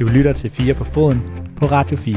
[0.00, 1.22] Du lytter til 4 på foden
[1.56, 2.16] på Radio 4.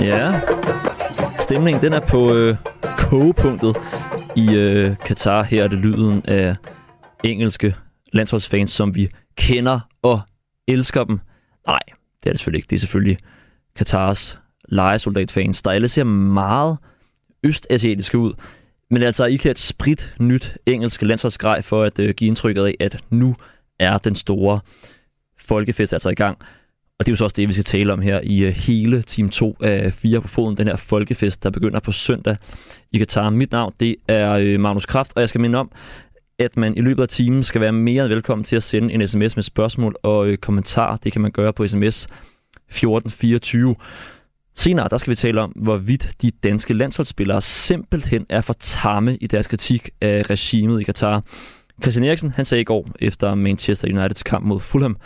[0.00, 0.40] Ja,
[1.38, 2.56] stemningen den er på øh,
[2.98, 3.76] kogepunktet
[4.36, 5.42] i øh, Katar.
[5.42, 6.56] Her er det lyden af
[7.24, 7.74] engelske
[8.12, 10.20] landsholdsfans, som vi kender og
[10.68, 11.20] elsker dem.
[11.66, 11.80] Nej,
[12.22, 12.70] det er det selvfølgelig ikke.
[12.70, 13.18] Det er selvfølgelig
[13.76, 14.38] Katars
[14.68, 16.78] legesoldatfans, der alle ser meget
[17.42, 18.32] østasiatiske ud.
[18.90, 23.04] Men altså ikke et sprit nyt engelsk landsholdsgrej for at øh, give indtrykket af, at
[23.10, 23.36] nu
[23.78, 24.60] er den store
[25.38, 26.38] folkefest altså i gang.
[26.98, 29.02] Og det er jo så også det, vi skal tale om her i øh, hele
[29.02, 32.36] Team 2 af 4 på foden, den her folkefest, der begynder på søndag
[32.92, 33.30] i Katar.
[33.30, 35.70] Mit navn, det er øh, Magnus Kraft, og jeg skal minde om,
[36.38, 39.06] at man i løbet af timen skal være mere end velkommen til at sende en
[39.06, 40.96] sms med spørgsmål og øh, kommentar.
[40.96, 42.04] Det kan man gøre på sms
[42.68, 43.76] 1424.
[44.54, 49.26] Senere der skal vi tale om, hvorvidt de danske landsholdsspillere simpelthen er for tamme i
[49.26, 51.22] deres kritik af regimet i Katar.
[51.82, 54.96] Christian Eriksen han sagde i går efter Manchester Uniteds kamp mod Fulham,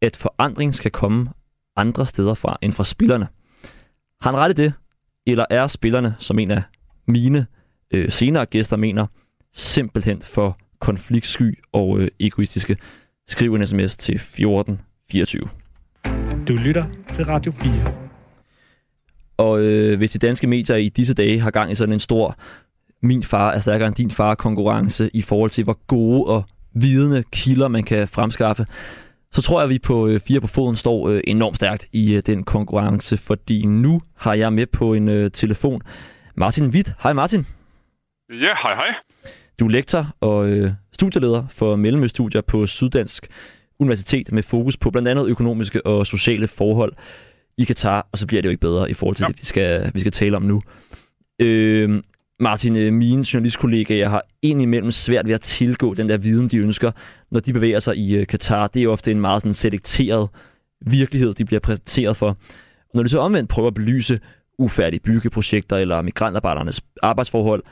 [0.00, 1.28] at forandring skal komme
[1.76, 3.28] andre steder fra end fra spillerne.
[4.20, 4.72] Har han ret i det?
[5.26, 6.62] Eller er spillerne, som en af
[7.06, 7.46] mine
[7.90, 9.06] øh, senere gæster mener,
[9.54, 12.76] simpelthen for konfliktsky og øh, egoistiske?
[13.28, 15.48] Skriv en sms til 1424.
[16.48, 17.94] Du lytter til Radio 4.
[19.36, 22.36] Og øh, hvis de danske medier i disse dage har gang i sådan en stor
[23.02, 27.24] min far er stærkere end din far konkurrence i forhold til, hvor gode og vidende
[27.32, 28.66] kilder man kan fremskaffe,
[29.32, 32.12] så tror jeg, at vi på øh, fire på foden står øh, enormt stærkt i
[32.14, 35.82] øh, den konkurrence, fordi nu har jeg med på en øh, telefon
[36.34, 36.94] Martin Witt.
[37.02, 37.57] Hej Martin.
[38.30, 38.94] Ja, hej hej.
[39.60, 43.28] Du er lektor og øh, studieleder for Mellemøststudier på Syddansk
[43.78, 46.92] Universitet med fokus på blandt andet økonomiske og sociale forhold
[47.58, 49.28] i Katar, og så bliver det jo ikke bedre i forhold til ja.
[49.28, 50.62] det, vi skal, vi skal tale om nu.
[51.38, 52.02] Øh,
[52.40, 56.92] Martin, øh, mine journalistkollegaer har indimellem svært ved at tilgå den der viden, de ønsker,
[57.30, 58.66] når de bevæger sig i Katar.
[58.66, 60.28] Det er ofte en meget sådan selekteret
[60.80, 62.36] virkelighed, de bliver præsenteret for.
[62.94, 64.20] Når de så omvendt prøver at belyse
[64.58, 67.62] ufærdige byggeprojekter eller migrantarbejdernes arbejdsforhold,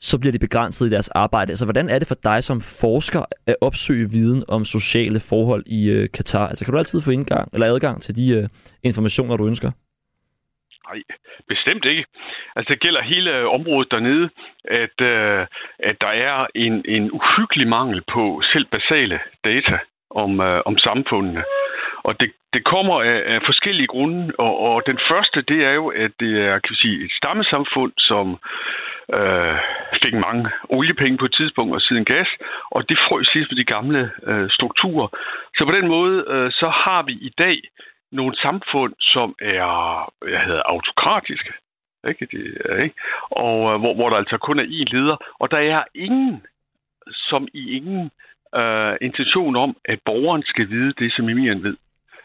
[0.00, 1.50] så bliver de begrænset i deres arbejde.
[1.52, 5.90] Altså, hvordan er det for dig som forsker at opsøge viden om sociale forhold i
[5.90, 6.48] øh, Katar?
[6.48, 8.48] Altså, kan du altid få indgang eller adgang til de øh,
[8.82, 9.70] informationer, du ønsker?
[10.88, 11.02] Nej,
[11.48, 12.04] bestemt ikke.
[12.56, 14.30] Altså, det gælder hele øh, området dernede,
[14.64, 15.46] at, øh,
[15.78, 19.78] at der er en, en uhyggelig mangel på selv basale data
[20.10, 21.44] om, øh, om samfundene.
[22.02, 25.88] Og det, det kommer af, af forskellige grunde, og, og den første, det er jo,
[25.88, 28.38] at det er kan vi sige, et stammesamfund, som
[29.14, 29.58] øh,
[30.02, 32.28] fik mange oliepenge på et tidspunkt og siden gas,
[32.70, 35.08] og det frøs sidst med de gamle øh, strukturer.
[35.56, 37.60] Så på den måde, øh, så har vi i dag
[38.12, 41.52] nogle samfund, som er jeg hedder, autokratiske,
[42.08, 42.26] ikke?
[42.32, 42.94] Det, øh, ikke?
[43.30, 46.46] og øh, hvor, hvor der altså kun er én leder, og der er ingen,
[47.12, 48.10] som i ingen
[48.54, 51.76] øh, intention om, at borgeren skal vide det, som Emilien ved.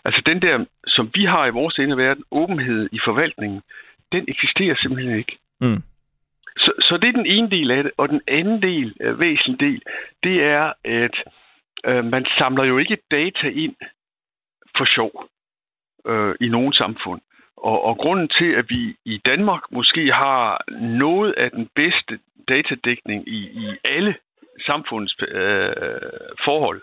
[0.05, 3.61] Altså den der, som vi har i vores ende verden, åbenhed i forvaltningen,
[4.11, 5.37] den eksisterer simpelthen ikke.
[5.61, 5.83] Mm.
[6.57, 7.91] Så, så det er den ene del af det.
[7.97, 9.81] Og den anden del, øh, væsentlig del,
[10.23, 11.15] det er, at
[11.85, 13.75] øh, man samler jo ikke data ind
[14.77, 15.29] for sjov
[16.07, 17.21] øh, i nogen samfund.
[17.57, 23.27] Og, og grunden til, at vi i Danmark måske har noget af den bedste datadækning
[23.27, 24.15] i, i alle
[24.65, 25.71] samfundets øh,
[26.45, 26.81] forhold,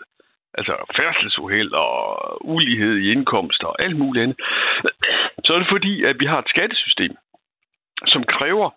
[0.53, 4.39] altså færdselsuheld og ulighed i indkomst og alt muligt andet,
[5.45, 7.15] så er det fordi, at vi har et skattesystem,
[8.07, 8.69] som kræver,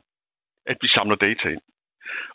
[0.66, 1.60] at vi samler data ind.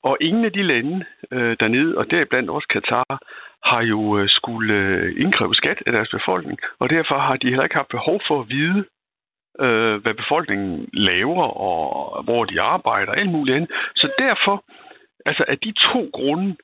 [0.04, 3.22] Og ingen af de lande øh, dernede, og deriblandt også Katar,
[3.64, 7.64] har jo øh, skulle øh, indkræve skat af deres befolkning, og derfor har de heller
[7.64, 8.86] ikke haft behov for at vide,
[9.60, 13.72] øh, hvad befolkningen laver, og hvor de arbejder, og alt muligt andet.
[13.96, 14.66] Så derfor,
[15.26, 16.56] altså af de to grunde,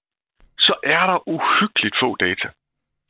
[0.59, 2.47] så er der uhyggeligt få data.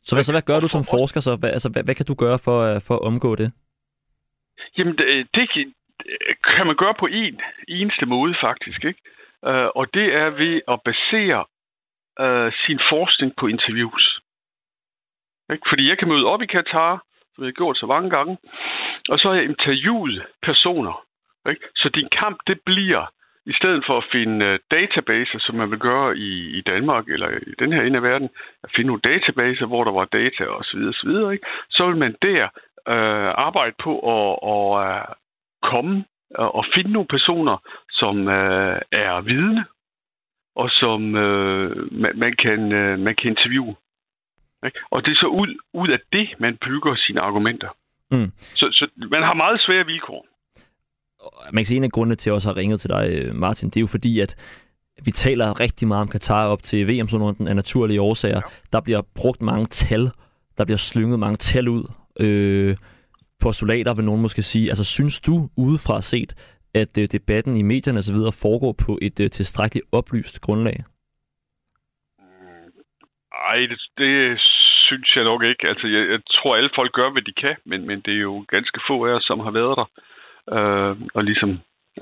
[0.03, 1.35] Så hvad, så hvad gør du som forsker så?
[1.35, 3.51] Hvad, altså, hvad, hvad kan du gøre for, øh, for at omgå det?
[4.77, 5.49] Jamen, det, det
[6.43, 9.01] kan man gøre på en eneste måde faktisk, ikke?
[9.41, 11.45] Uh, og det er ved at basere
[12.23, 14.19] uh, sin forskning på interviews.
[15.53, 15.65] Ikke?
[15.69, 17.03] Fordi jeg kan møde op i Katar,
[17.35, 18.37] som jeg har gjort så mange gange,
[19.09, 21.05] og så har jeg interviewet personer.
[21.49, 21.61] Ikke?
[21.75, 23.05] Så din kamp, det bliver,
[23.45, 27.29] i stedet for at finde uh, databaser, som man vil gøre i, i Danmark eller
[27.29, 28.29] i den her ende af verden,
[28.63, 31.33] at finde nogle databaser, hvor der var data osv., osv.
[31.33, 31.45] Ikke?
[31.69, 32.43] så vil man der
[32.93, 35.15] uh, arbejde på at, at,
[35.71, 37.57] komme og finde nogle personer,
[37.89, 39.65] som øh, er vidne,
[40.55, 43.75] og som øh, man, man, kan, øh, man kan interviewe.
[44.65, 44.79] Ikke?
[44.91, 47.69] Og det er så ud, ud af det, man bygger sine argumenter.
[48.11, 48.31] Mm.
[48.55, 50.27] Så, så man har meget svære vilkår.
[51.51, 53.35] Man kan sige, en af grundene til, at jeg også har ringet til dig, øh,
[53.35, 54.35] Martin, det er jo fordi, at
[55.05, 58.35] vi taler rigtig meget om Katar op til VM, sådan den af naturlige årsager.
[58.35, 58.41] Ja.
[58.73, 60.11] Der bliver brugt mange tal,
[60.57, 61.83] der bliver slynget mange tal ud.
[62.19, 62.77] Øh,
[63.41, 64.69] postulater, vil nogen måske sige.
[64.69, 66.33] Altså, synes du udefra set,
[66.73, 68.15] at øh, debatten i medierne osv.
[68.41, 70.83] foregår på et øh, tilstrækkeligt oplyst grundlag?
[73.33, 74.39] Nej, det, det
[74.87, 75.67] synes jeg nok ikke.
[75.67, 78.45] Altså, jeg, jeg tror, alle folk gør, hvad de kan, men, men det er jo
[78.47, 79.87] ganske få af os, som har været der
[80.55, 81.49] øh, og ligesom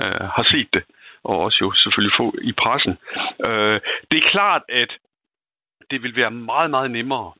[0.02, 0.84] øh, har set det,
[1.24, 2.98] og også jo selvfølgelig få i pressen.
[3.46, 3.82] Øh,
[4.12, 4.92] det er klart, at
[5.92, 7.32] det vil være meget, meget nemmere,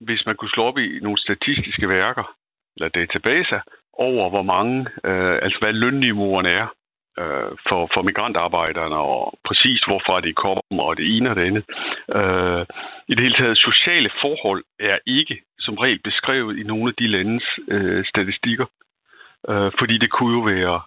[0.00, 2.36] hvis man kunne slå op i nogle statistiske værker,
[2.76, 3.60] eller databaser,
[3.92, 6.66] over hvor mange, øh, altså hvad lønniveauerne er
[7.20, 11.64] øh, for, for migrantarbejderne, og præcis hvorfra de kommer, og det ene og det andet.
[12.16, 12.66] Øh,
[13.08, 17.06] I det hele taget, sociale forhold er ikke som regel beskrevet i nogle af de
[17.06, 18.66] landes øh, statistikker.
[19.50, 20.80] Øh, fordi det kunne jo være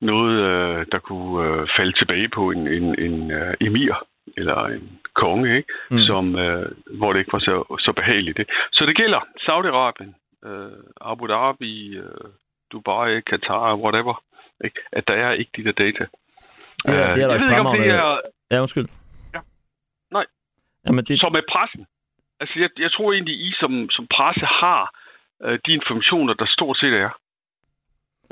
[0.00, 3.94] noget, øh, der kunne øh, falde tilbage på en, en, en uh, emir
[4.36, 5.72] eller en konge, ikke?
[5.90, 5.98] Mm.
[5.98, 8.36] Som, øh, hvor det ikke var så, så behageligt.
[8.36, 8.46] Det.
[8.72, 10.12] Så det gælder Saudi-Arabien,
[10.44, 12.30] øh, Abu Dhabi, øh,
[12.72, 14.22] Dubai, Katar, whatever.
[14.64, 14.80] Ikke?
[14.92, 16.06] At der er ikke de der data.
[16.86, 18.20] Ja, det er der jeg ved ikke, om det er...
[18.50, 18.88] Ja, undskyld.
[19.34, 19.40] Ja.
[20.10, 20.26] Nej.
[20.86, 21.20] Jamen, det...
[21.20, 21.86] Som med pressen.
[22.40, 24.94] Altså, jeg, jeg tror egentlig, I som, som presse har
[25.44, 27.10] øh, de informationer, der stort set er.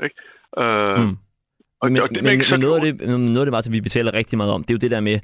[0.03, 0.15] Ikke?
[0.57, 1.17] Øh, mm.
[1.81, 4.13] og, men, og det men, men noget, af det, noget af det, Martin, vi betaler
[4.13, 5.19] rigtig meget om, det er jo det der med,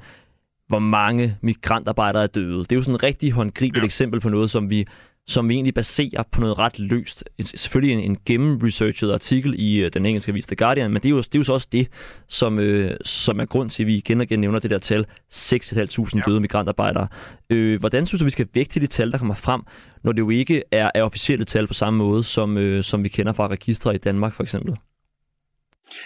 [0.68, 2.60] hvor mange migrantarbejdere er døde.
[2.60, 3.86] Det er jo sådan et rigtig håndgribeligt ja.
[3.86, 4.88] eksempel på noget, som vi
[5.32, 7.24] som vi egentlig baserer på noget ret løst.
[7.44, 11.10] Selvfølgelig en, en gennemresearchet artikel i uh, den engelske avis The Guardian, men det er,
[11.10, 11.88] jo, det er jo så også det,
[12.28, 15.06] som, øh, som er grund til, at vi igen og igen nævner det der tal,
[15.34, 16.22] 6.500 ja.
[16.26, 17.08] døde migrantarbejdere.
[17.50, 19.62] Øh, hvordan synes du, vi skal vægte de tal, der kommer frem,
[20.04, 23.10] når det jo ikke er, er officielle tal på samme måde, som, øh, som vi
[23.10, 24.76] kender fra registre i Danmark for eksempel?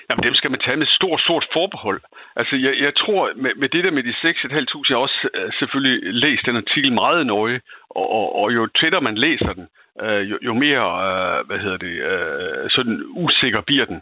[0.10, 2.02] Jamen, dem skal man tage med stort, stort forbehold.
[2.36, 5.52] Altså, jeg, jeg tror, med, med det der med de 6.500, jeg har også øh,
[5.60, 9.68] selvfølgelig læst den artikel meget nøje, og, og, og jo tættere man læser den,
[10.02, 14.02] øh, jo, jo mere, øh, hvad hedder det, øh, sådan usikker bliver den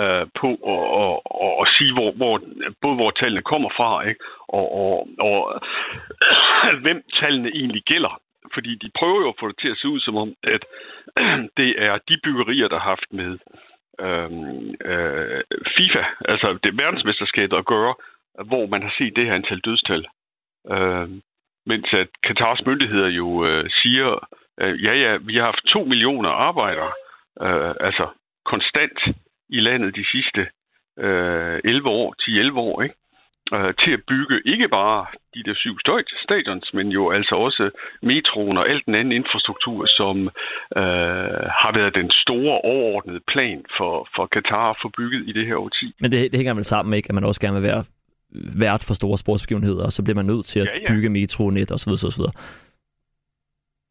[0.00, 2.40] øh, på at og, og, og sige, hvor, hvor,
[2.82, 4.20] både hvor tallene kommer fra, ikke?
[4.48, 5.62] Og, og, og
[6.84, 8.20] hvem tallene egentlig gælder.
[8.54, 10.62] Fordi de prøver jo at få det til at se ud som om, at
[11.58, 13.38] det er de byggerier, der har haft med
[14.00, 14.30] øh,
[14.90, 15.42] øh,
[15.76, 17.94] FIFA, altså det verdensmesterskabet at gøre,
[18.44, 20.06] hvor man har set det her antal dødstal.
[20.70, 21.08] Øh,
[21.66, 24.28] mens at Katars myndigheder jo øh, siger,
[24.60, 26.92] øh, ja ja, vi har haft to millioner arbejdere,
[27.42, 28.08] øh, altså
[28.44, 28.98] konstant
[29.48, 30.48] i landet de sidste
[30.98, 32.14] øh, 11 år,
[32.52, 32.94] 10-11 år, ikke?
[33.54, 35.76] Øh, til at bygge ikke bare de der syv
[36.26, 37.70] stadions, men jo altså også
[38.02, 40.16] metroen og alt den anden infrastruktur, som
[40.76, 45.46] øh, har været den store overordnede plan for, for Katar at få bygget i det
[45.46, 45.86] her årti.
[46.00, 47.84] Men det, det hænger vel sammen med, at man også gerne vil være
[48.64, 50.92] vært for store sportsbegivenheder, og så bliver man nødt til at ja, ja.
[50.92, 51.90] bygge metronet osv.
[51.90, 52.22] osv.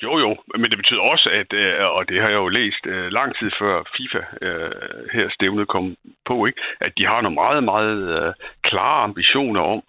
[0.04, 3.12] Jo, jo, men det betyder også, at, øh, og det har jeg jo læst øh,
[3.12, 4.72] lang tid før FIFA øh,
[5.14, 5.96] her stævnet kom
[6.26, 8.34] på, ikke, at de har nogle meget, meget
[8.64, 9.84] klare ambitioner om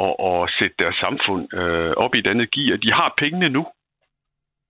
[0.00, 1.52] at, at sætte deres samfund
[1.96, 2.76] op i et andet gear.
[2.76, 3.66] De har pengene nu,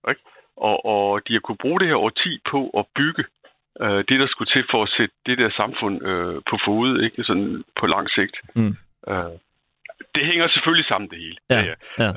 [0.09, 0.21] ikke?
[0.57, 3.23] Og, og de har kunne bruge det her årti på at bygge
[4.09, 6.01] det, der skulle til for at sætte det der samfund
[6.49, 8.35] på fod, ikke sådan på lang sigt.
[8.55, 8.75] Mm.
[10.15, 11.37] det hænger selvfølgelig sammen, det hele.
[11.49, 11.63] Ja,
[11.99, 12.11] ja.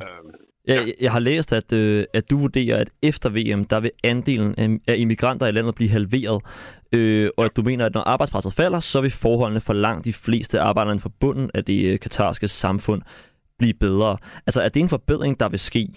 [0.66, 4.80] Jeg, jeg har læst, at, øh, at du vurderer, at efter VM, der vil andelen
[4.86, 6.42] af immigranter i landet blive halveret,
[6.92, 10.12] øh, og at du mener, at når arbejdspresset falder, så vil forholdene for langt de
[10.12, 13.02] fleste arbejdere på bunden af det øh, katarske samfund
[13.58, 14.16] blive bedre.
[14.46, 15.88] Altså er det en forbedring, der vil ske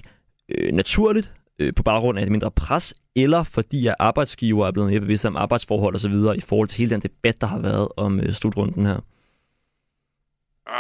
[0.50, 4.90] øh, naturligt, øh, på baggrund af et mindre pres, eller fordi at arbejdsgiver er blevet
[4.90, 6.14] mere bevidste om arbejdsforhold osv.
[6.38, 9.00] i forhold til hele den debat, der har været om øh, slutrunden her?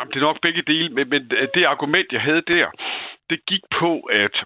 [0.09, 1.21] Det er nok begge dele, men, men
[1.53, 2.67] det argument, jeg havde der,
[3.29, 4.43] det gik på, at,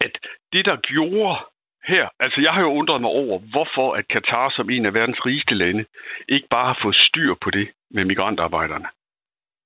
[0.00, 0.18] at
[0.52, 1.38] det, der gjorde
[1.86, 5.26] her, altså jeg har jo undret mig over, hvorfor at Katar som en af verdens
[5.26, 5.84] rigeste lande
[6.28, 8.86] ikke bare har fået styr på det med migrantarbejderne.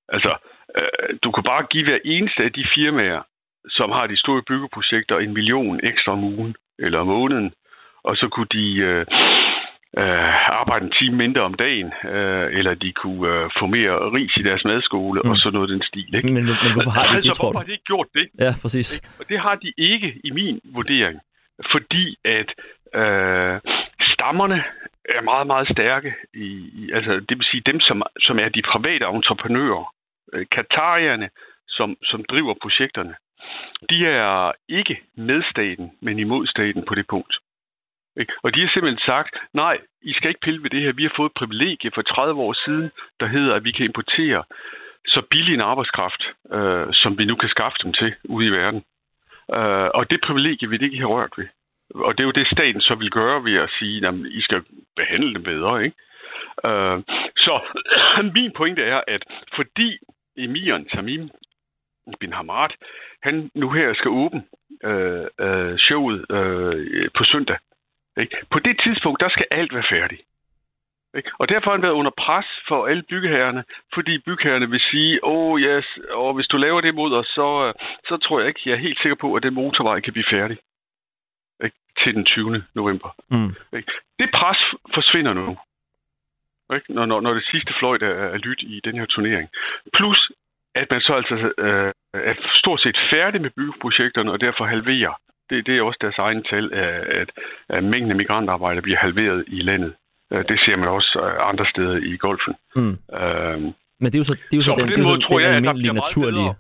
[0.09, 0.37] Altså,
[0.79, 3.23] øh, du kan bare give hver eneste af de firmaer,
[3.69, 7.53] som har de store byggeprojekter, en million ekstra om ugen eller om måneden,
[8.05, 9.07] og så kunne de øh,
[9.97, 14.37] øh, arbejde en time mindre om dagen, øh, eller de kunne øh, få mere ris
[14.37, 15.31] i deres madskole, mm.
[15.31, 16.15] og så noget den stil.
[16.15, 16.33] Ikke?
[16.33, 18.27] Men, men hvorfor har de altså, det, tror hvorfor har de ikke gjort det?
[18.39, 18.97] Ja, præcis.
[18.97, 19.09] Ikke?
[19.21, 21.21] Og det har de ikke i min vurdering,
[21.73, 22.49] fordi at
[22.95, 23.61] øh,
[24.15, 24.65] stammerne
[25.17, 26.15] er meget, meget stærke.
[26.35, 26.49] I,
[26.81, 29.95] i, altså, det vil sige dem, som, som er de private entreprenører,
[30.33, 31.29] øh, katarierne,
[31.69, 33.15] som, som driver projekterne,
[33.91, 37.35] de er ikke med staten, men imod staten på det punkt.
[38.19, 38.33] Ikke?
[38.43, 40.93] Og de har simpelthen sagt, nej, I skal ikke pille ved det her.
[40.93, 44.45] Vi har fået et privilegie for 30 år siden, der hedder, at vi kan importere
[45.07, 46.23] så billig en arbejdskraft,
[46.53, 48.83] øh, som vi nu kan skaffe dem til ude i verden.
[49.55, 51.47] Øh, og det privilegie vil det ikke have rørt ved.
[51.95, 54.63] Og det er jo det, staten så vil gøre ved at sige, at I skal
[54.97, 55.85] behandle dem bedre.
[55.85, 55.97] Ikke?
[56.65, 56.99] Øh,
[57.37, 57.55] så
[58.35, 59.23] min pointe er, at
[59.57, 59.99] fordi
[60.37, 61.31] emiren Tamim
[62.21, 62.71] bin Hamad,
[63.23, 64.43] han nu her skal åbne
[64.85, 67.59] øh, øh, showet øh, på søndag.
[68.19, 68.37] Ikke?
[68.51, 70.23] På det tidspunkt, der skal alt være færdigt.
[71.17, 71.31] Ikke?
[71.39, 75.53] Og derfor har han været under pres for alle byggeherrerne, fordi bygherrerne vil sige, åh
[75.53, 77.73] oh, yes, og hvis du laver det mod os, så,
[78.09, 80.59] så tror jeg ikke, jeg er helt sikker på, at den motorvej kan blive færdig
[81.65, 81.77] ikke?
[82.03, 82.65] til den 20.
[82.75, 83.15] november.
[83.31, 83.55] Mm.
[83.79, 83.93] Ikke?
[84.19, 84.59] Det pres
[84.95, 85.57] forsvinder nu,
[86.75, 86.95] ikke?
[86.95, 89.49] Når, når, når det sidste fløjt er, er lyt i den her turnering.
[89.95, 90.31] Plus,
[90.75, 95.15] at man så altså øh, er stort set færdig med byggeprojekterne, og derfor halverer.
[95.51, 96.73] Det, det er også deres egen tal,
[97.23, 97.31] at,
[97.69, 99.95] at mængden af migrantarbejdere bliver halveret i landet.
[100.33, 102.55] Øh, det ser man også øh, andre steder i golfen.
[102.77, 102.97] Mm.
[103.21, 105.21] Øhm, Men det er jo så, det er jo så, så den, det er jo
[105.21, 106.55] så den jeg, almindelige naturlige...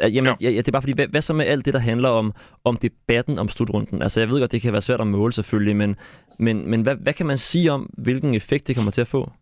[0.00, 0.50] Jamen, ja.
[0.50, 2.32] Ja, det er bare fordi, hvad, hvad så med alt det, der handler om,
[2.64, 4.02] om debatten om slutrunden?
[4.02, 5.96] Altså, jeg ved godt, det kan være svært at måle selvfølgelig, men,
[6.38, 9.32] men, men hvad, hvad kan man sige om, hvilken effekt det kommer til at få?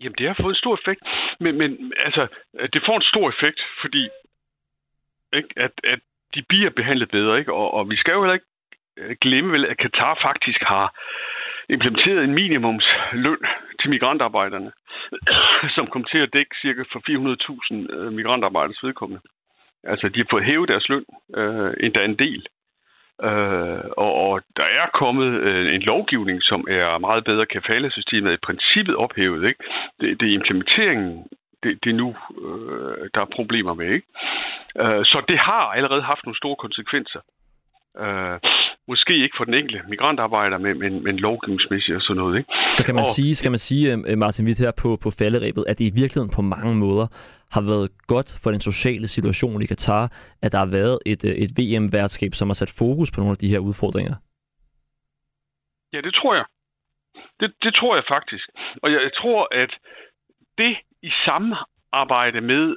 [0.00, 1.02] Jamen, det har fået en stor effekt,
[1.40, 2.26] men, men altså,
[2.72, 4.08] det får en stor effekt, fordi
[5.38, 6.00] ikke, at, at
[6.34, 7.52] de bliver behandlet bedre, ikke?
[7.52, 8.46] Og, og vi skal jo heller ikke
[8.98, 10.86] øh, glemme vel, at Katar faktisk har
[11.68, 13.42] implementeret en minimumsløn
[13.80, 14.72] til migrantarbejderne,
[15.76, 17.00] som kom til at dække cirka for
[17.90, 19.22] 400.000 øh, migrantarbejderes vedkommende.
[19.84, 21.04] Altså, de har fået hævet deres løn
[21.36, 22.46] øh, endda en del.
[23.22, 27.46] Øh, og, og der er kommet øh, en lovgivning, som er meget bedre.
[27.46, 29.48] kan falde systemet i princippet ophævet.
[29.48, 29.64] Ikke?
[30.00, 31.26] Det, det er implementeringen,
[31.64, 32.08] det, det er nu,
[32.44, 33.88] øh, der er problemer med.
[33.96, 34.06] Ikke?
[34.82, 37.20] Øh, så det har allerede haft nogle store konsekvenser.
[37.98, 38.38] Øh,
[38.88, 42.38] måske ikke for den enkelte migrantarbejder, men, men, men lovgivningsmæssigt og sådan noget.
[42.38, 42.52] Ikke?
[42.72, 45.64] Så kan man og, sige, skal man sige, øh, Martin Witt her på, på falderæbet,
[45.68, 47.06] at det i virkeligheden på mange måder
[47.52, 51.34] har været godt for den sociale situation i Katar, at der har været et, øh,
[51.34, 54.14] et VM-værtskab, som har sat fokus på nogle af de her udfordringer?
[55.92, 56.44] Ja, det tror jeg.
[57.40, 58.48] Det, det tror jeg faktisk.
[58.82, 59.70] Og jeg, jeg tror, at
[60.58, 60.76] det
[61.08, 62.76] i samarbejde med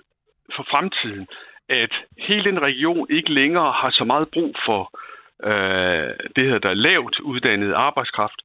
[0.56, 1.28] for fremtiden,
[1.70, 4.82] at hele den region ikke længere har så meget brug for
[5.44, 8.42] øh, det her, der lavt uddannet arbejdskraft,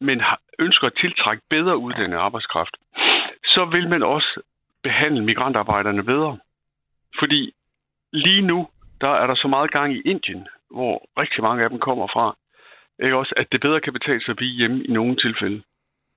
[0.00, 0.22] men
[0.58, 2.76] ønsker at tiltrække bedre uddannet arbejdskraft,
[3.44, 4.40] så vil man også
[4.82, 6.38] behandle migrantarbejderne bedre.
[7.18, 7.52] Fordi
[8.12, 8.68] lige nu,
[9.00, 12.36] der er der så meget gang i Indien, hvor rigtig mange af dem kommer fra.
[13.02, 15.62] Ikke også, at det bedre kan betale sig at blive hjemme i nogle tilfælde.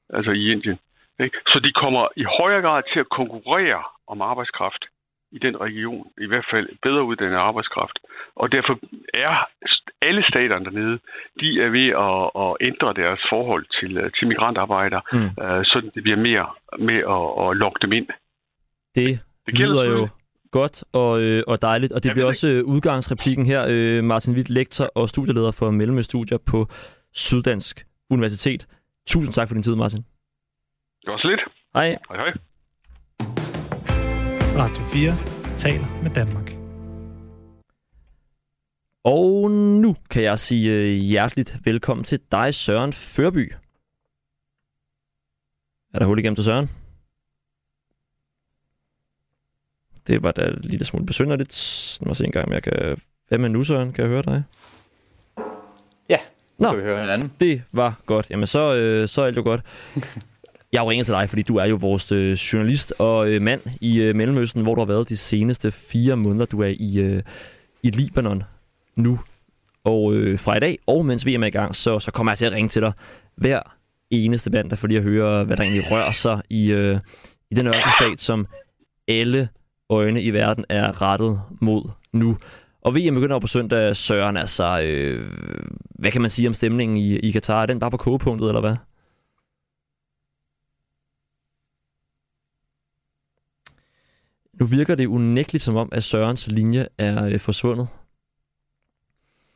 [0.09, 0.79] Altså i Indien.
[1.19, 1.37] Ikke?
[1.47, 4.83] Så de kommer i højere grad til at konkurrere om arbejdskraft
[5.31, 7.99] i den region, i hvert fald bedre uddannet arbejdskraft.
[8.35, 8.79] Og derfor
[9.13, 9.47] er
[10.01, 10.99] alle staterne dernede,
[11.41, 15.25] de er ved at, at ændre deres forhold til, til migrantarbejdere, mm.
[15.25, 16.47] uh, så det bliver mere
[16.87, 18.07] med at, at lokke dem ind.
[18.95, 20.07] Det, det lyder jo
[20.51, 23.65] godt og, øh, og dejligt, og det ja, bliver også øh, udgangsreplikken her.
[23.69, 26.67] Øh, Martin Witt, lektor og studieleder for Mellemøststudier på
[27.13, 28.67] Syddansk Universitet.
[29.07, 30.03] Tusind tak for din tid, Martin.
[31.07, 31.41] Det var så lidt.
[31.73, 31.97] Hej.
[32.09, 32.33] Hej, hej.
[34.57, 36.51] Radio 4 taler med Danmark.
[39.03, 43.53] Og nu kan jeg sige øh, hjerteligt velkommen til dig, Søren Førby.
[45.93, 46.69] Er der hul igennem til Søren?
[50.07, 51.97] Det var da lidt smule besynderligt.
[52.01, 53.01] Nu må se en gang, om jeg kan...
[53.27, 53.93] Hvad med nu, Søren?
[53.93, 54.43] Kan jeg høre dig?
[56.09, 56.19] Ja,
[56.57, 57.33] nu Nå, kan vi høre hinanden.
[57.39, 58.29] Det var godt.
[58.29, 59.61] Jamen, så, øh, så er alt jo godt.
[60.73, 63.99] Jeg ringer til dig, fordi du er jo vores øh, journalist og øh, mand i
[63.99, 66.45] øh, Mellemøsten, hvor du har været de seneste fire måneder.
[66.45, 67.23] Du er i, øh,
[67.83, 68.43] i Libanon
[68.95, 69.19] nu.
[69.83, 72.37] Og øh, fra i dag, og mens vi er i gang, så, så kommer jeg
[72.37, 72.91] til at ringe til dig
[73.35, 73.61] hver
[74.09, 76.99] eneste band, der for lige at høre, hvad der egentlig rører sig i, øh,
[77.51, 78.47] i den ørkenstat, som
[79.07, 79.49] alle
[79.89, 82.37] øjne i verden er rettet mod nu.
[82.81, 85.31] Og VM begynder på søndag, Søren, altså, øh,
[85.89, 87.61] hvad kan man sige om stemningen i, i Katar?
[87.61, 88.75] Er den bare på kogepunktet, eller hvad?
[94.59, 97.87] Nu virker det unægteligt som om, at Sørens linje er øh, forsvundet.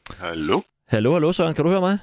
[0.10, 0.62] Hallo?
[0.88, 1.98] Hallo, hallo Søren, kan du høre mig?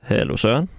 [0.00, 0.70] Hallo Søren?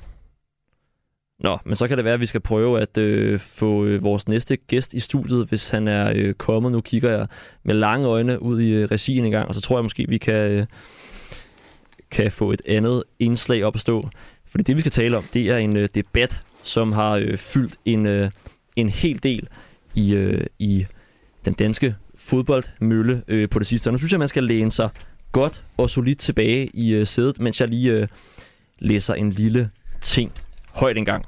[1.40, 4.28] Nå, men så kan det være, at vi skal prøve at øh, få øh, vores
[4.28, 6.72] næste gæst i studiet, hvis han er øh, kommet.
[6.72, 7.28] Nu kigger jeg
[7.64, 10.18] med lange øjne ud i øh, regien en gang, og så tror jeg måske, vi
[10.18, 10.66] kan, øh,
[12.12, 14.10] kan få et andet indslag op at stå.
[14.46, 17.78] Fordi det, vi skal tale om, det er en øh, debat, som har øh, fyldt
[17.86, 18.32] en, øh,
[18.80, 19.48] en hel del
[19.96, 20.86] i, øh, i
[21.46, 23.88] den danske fodboldmølle øh, på det sidste.
[23.88, 24.90] Og nu synes jeg, man skal læne sig
[25.32, 28.08] godt og solidt tilbage i øh, sædet, mens jeg lige øh,
[28.80, 29.70] læser en lille
[30.02, 30.32] ting
[30.68, 31.26] højt engang.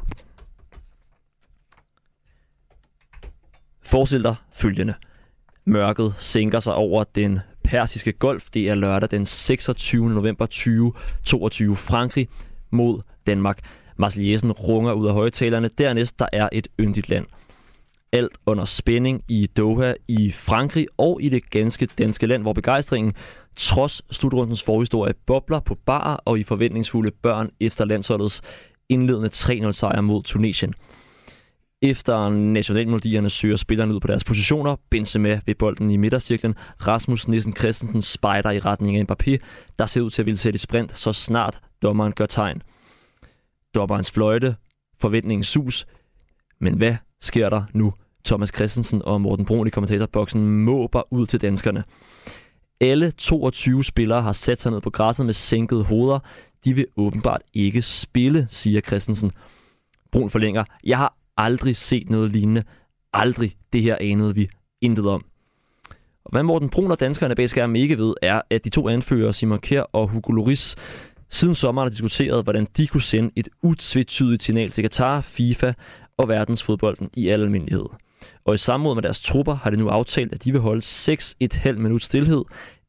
[3.81, 4.93] Forestil dig følgende.
[5.65, 8.49] Mørket sænker sig over den persiske golf.
[8.53, 10.09] Det er lørdag den 26.
[10.09, 11.75] november 2022.
[11.75, 12.27] Frankrig
[12.69, 13.59] mod Danmark.
[13.97, 15.69] Marseillesen runger ud af højtalerne.
[15.77, 17.25] Dernæst der er et yndigt land.
[18.13, 23.13] Alt under spænding i Doha i Frankrig og i det ganske danske land, hvor begejstringen
[23.55, 28.41] trods slutrundens forhistorie bobler på bar og i forventningsfulde børn efter landsholdets
[28.89, 30.73] indledende 3-0 sejr mod Tunesien.
[31.81, 36.55] Efter nationalmelodierne søger spillerne ud på deres positioner, Benzema ved bolden i midtercirklen,
[36.87, 39.37] Rasmus Nissen Christensen spejder i retning af Mbappé,
[39.79, 42.61] der ser ud til at ville sætte i sprint, så snart dommeren gør tegn.
[43.75, 44.55] Dommerens fløjte,
[44.99, 45.85] forventningens sus,
[46.59, 47.93] men hvad sker der nu?
[48.25, 51.83] Thomas Christensen og Morten Brun i kommentatorboksen måber ud til danskerne.
[52.81, 56.19] Alle 22 spillere har sat sig ned på græsset med sænkede hoveder.
[56.65, 59.31] De vil åbenbart ikke spille, siger Christensen.
[60.11, 60.63] Brun forlænger.
[60.83, 62.63] Jeg har aldrig set noget lignende.
[63.13, 63.55] Aldrig.
[63.73, 64.49] Det her anede vi
[64.81, 65.25] intet om.
[66.25, 69.31] Og hvad Morten Brun og danskerne bag skærmen ikke ved, er, at de to anfører,
[69.31, 70.75] Simon Kjær og Hugo Loris,
[71.29, 75.73] siden sommeren har diskuteret, hvordan de kunne sende et utvetydigt signal til Katar, FIFA
[76.17, 77.85] og verdensfodbolden i al almindelighed.
[78.45, 81.71] Og i samråd med deres trupper har de nu aftalt, at de vil holde 6,5
[81.71, 82.43] minut stillhed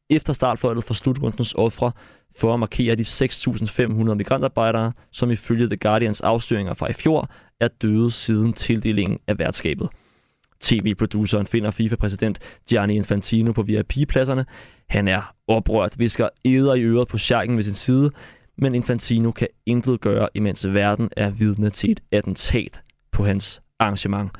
[0.09, 1.91] efter startfløjtet for slutrundens ofre
[2.39, 7.29] for at markere de 6.500 migrantarbejdere, som ifølge The Guardians afsløringer fra i fjor
[7.59, 9.89] er døde siden tildelingen af værtskabet.
[10.61, 14.45] TV-produceren finder FIFA-præsident Gianni Infantino på VIP-pladserne.
[14.89, 18.11] Han er oprørt, visker æder i øret på sjakken ved sin side,
[18.57, 22.81] men Infantino kan intet gøre, imens verden er vidne til et attentat
[23.11, 24.31] på hans arrangement.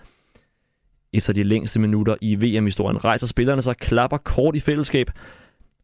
[1.13, 5.11] Efter de længste minutter i VM-historien rejser spillerne sig klapper kort i fællesskab,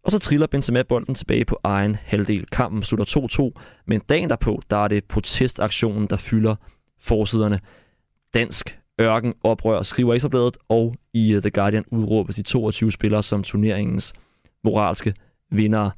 [0.03, 2.45] og så triller Benzema bolden tilbage på egen halvdel.
[2.45, 6.55] Kampen slutter 2-2, men dagen derpå, der er det protestaktionen, der fylder
[7.01, 7.59] forsiderne.
[8.33, 13.43] Dansk ørken oprør skriver Ekstrabladet, og i uh, The Guardian udråbes de 22 spillere som
[13.43, 14.13] turneringens
[14.63, 15.13] moralske
[15.51, 15.91] vindere.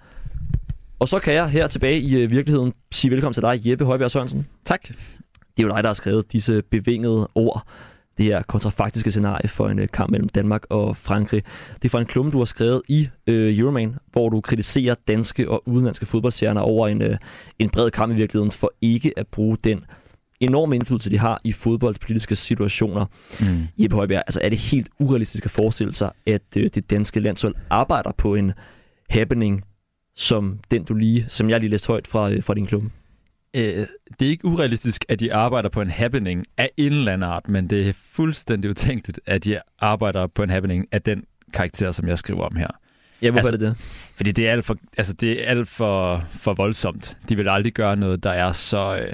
[1.00, 4.12] Og så kan jeg her tilbage i uh, virkeligheden sige velkommen til dig, Jeppe Højbjerg
[4.12, 4.48] Sørensen.
[4.66, 4.88] Tak.
[5.58, 7.68] Det er jo dig, der har skrevet disse bevingede ord
[8.22, 11.44] det her kontrafaktiske scenarie for en uh, kamp mellem Danmark og Frankrig.
[11.76, 15.50] Det er fra en klumme, du har skrevet i uh, Euroman, hvor du kritiserer danske
[15.50, 17.16] og udenlandske fodboldstjerner over en, uh,
[17.60, 19.86] en bred kamp i virkeligheden for ikke at bruge den
[20.40, 23.06] enorme indflydelse, de har i fodboldpolitiske situationer.
[23.40, 23.68] Mm.
[23.78, 27.56] Jeppe Højbjerg, altså er det helt urealistisk at forestille sig, at uh, det danske landshold
[27.70, 28.54] arbejder på en
[29.10, 29.64] happening,
[30.16, 32.84] som den du lige, som jeg lige læste højt fra, uh, fra din klub?
[33.54, 33.86] Øh,
[34.20, 37.48] det er ikke urealistisk, at de arbejder på en happening af en eller anden art,
[37.48, 42.08] men det er fuldstændig utænkeligt, at de arbejder på en happening af den karakter, som
[42.08, 42.68] jeg skriver om her.
[43.22, 43.86] Ja, hvorfor altså, er det det?
[44.16, 47.18] Fordi det er alt for, altså det er alt for, for voldsomt.
[47.30, 48.98] De vil aldrig gøre noget, der er så...
[48.98, 49.14] Øh,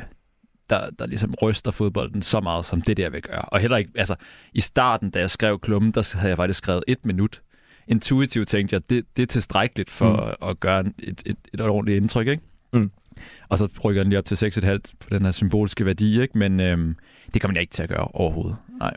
[0.70, 3.42] der, der ligesom ryster fodbolden så meget, som det der vil gøre.
[3.42, 4.16] Og heller ikke, altså
[4.54, 7.42] i starten, da jeg skrev klummen, der havde jeg faktisk skrevet et minut.
[7.88, 10.50] Intuitivt tænkte jeg, det, det er tilstrækkeligt for mm.
[10.50, 12.44] at gøre et, et, et, et ordentligt indtryk, ikke?
[13.50, 16.38] Og så rykker den lige op til 6,5 på den her symbolske værdi, ikke?
[16.38, 16.96] men øhm,
[17.34, 18.58] det kommer jeg ikke til at gøre overhovedet.
[18.80, 18.94] Nej.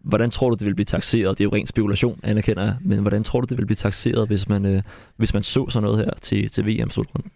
[0.00, 1.38] Hvordan tror du, det vil blive taxeret?
[1.38, 2.76] Det er jo ren spekulation, anerkender jeg.
[2.80, 4.82] Men hvordan tror du, det vil blive taxeret, hvis man, øh,
[5.16, 7.30] hvis man så sådan noget her til, til VM slutrunden?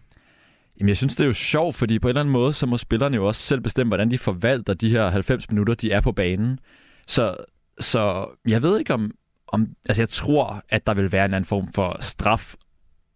[0.79, 2.77] Jamen, jeg synes, det er jo sjovt, fordi på en eller anden måde, så må
[2.77, 6.11] spillerne jo også selv bestemme, hvordan de forvalter de her 90 minutter, de er på
[6.11, 6.59] banen.
[7.07, 7.35] Så,
[7.79, 9.11] så jeg ved ikke om,
[9.47, 9.67] om...
[9.89, 12.55] Altså, jeg tror, at der vil være en anden form for straf,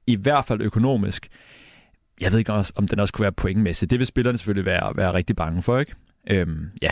[0.08, 1.28] i hvert fald økonomisk,
[2.22, 3.92] jeg ved ikke, om den også kunne være pointmæssig.
[3.92, 5.94] Det vil spillerne selvfølgelig være, være rigtig bange for, ikke?
[6.30, 6.90] Øhm, ja.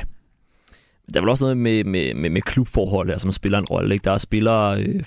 [1.14, 3.96] Der er vel også noget med, med, med, med klubforhold, altså man spiller en rolle.
[3.96, 4.04] Ikke?
[4.04, 5.04] Der er spillere øh,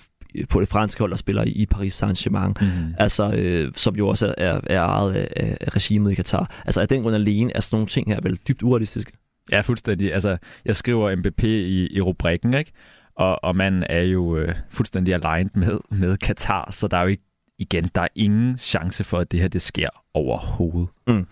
[0.49, 2.95] på det franske hold, der spiller i Paris Saint-Germain, mm-hmm.
[2.99, 6.63] altså, øh, som jo også er, er ejet af, af regimet i Katar.
[6.65, 9.13] Altså af den grund alene er sådan nogle ting her vel dybt urealistiske.
[9.53, 10.15] Ja, fuldstændig.
[10.15, 12.73] Altså, jeg skriver MBP i, i rubrikken, ikke?
[13.15, 17.09] Og, og man er jo øh, fuldstændig aligned med, med Katar, så der er jo
[17.09, 17.23] ikke
[17.59, 20.89] igen, der er ingen chance for, at det her det sker overhovedet.
[21.07, 21.27] Mm.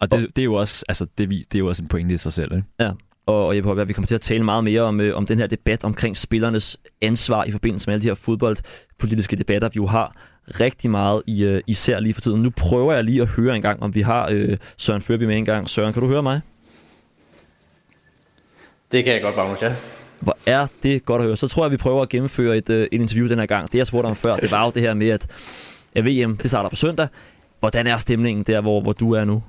[0.00, 2.16] Og det, det, er jo også, altså, det, det er jo også en pointe i
[2.16, 2.56] sig selv.
[2.56, 2.68] Ikke?
[2.80, 2.90] Ja,
[3.26, 5.26] og, og jeg håber, at vi kommer til at tale meget mere om, øh, om
[5.26, 9.76] den her debat omkring spillernes ansvar i forbindelse med alle de her fodboldpolitiske debatter, vi
[9.76, 10.16] jo har
[10.60, 12.42] rigtig meget, i, uh, især lige for tiden.
[12.42, 15.36] Nu prøver jeg lige at høre en gang, om vi har uh, Søren Førby med
[15.36, 15.68] en gang.
[15.68, 16.40] Søren, kan du høre mig?
[18.92, 19.74] Det kan jeg godt, Magnus, ja.
[20.20, 21.36] Hvor er det godt at høre.
[21.36, 23.72] Så tror jeg, at vi prøver at gennemføre et, uh, et interview den her gang.
[23.72, 25.26] Det, jeg spurgte om før, det var jo det her med, at
[25.94, 27.08] at VM det starter på søndag.
[27.64, 29.42] Hvordan er stemningen der, hvor, hvor du er nu?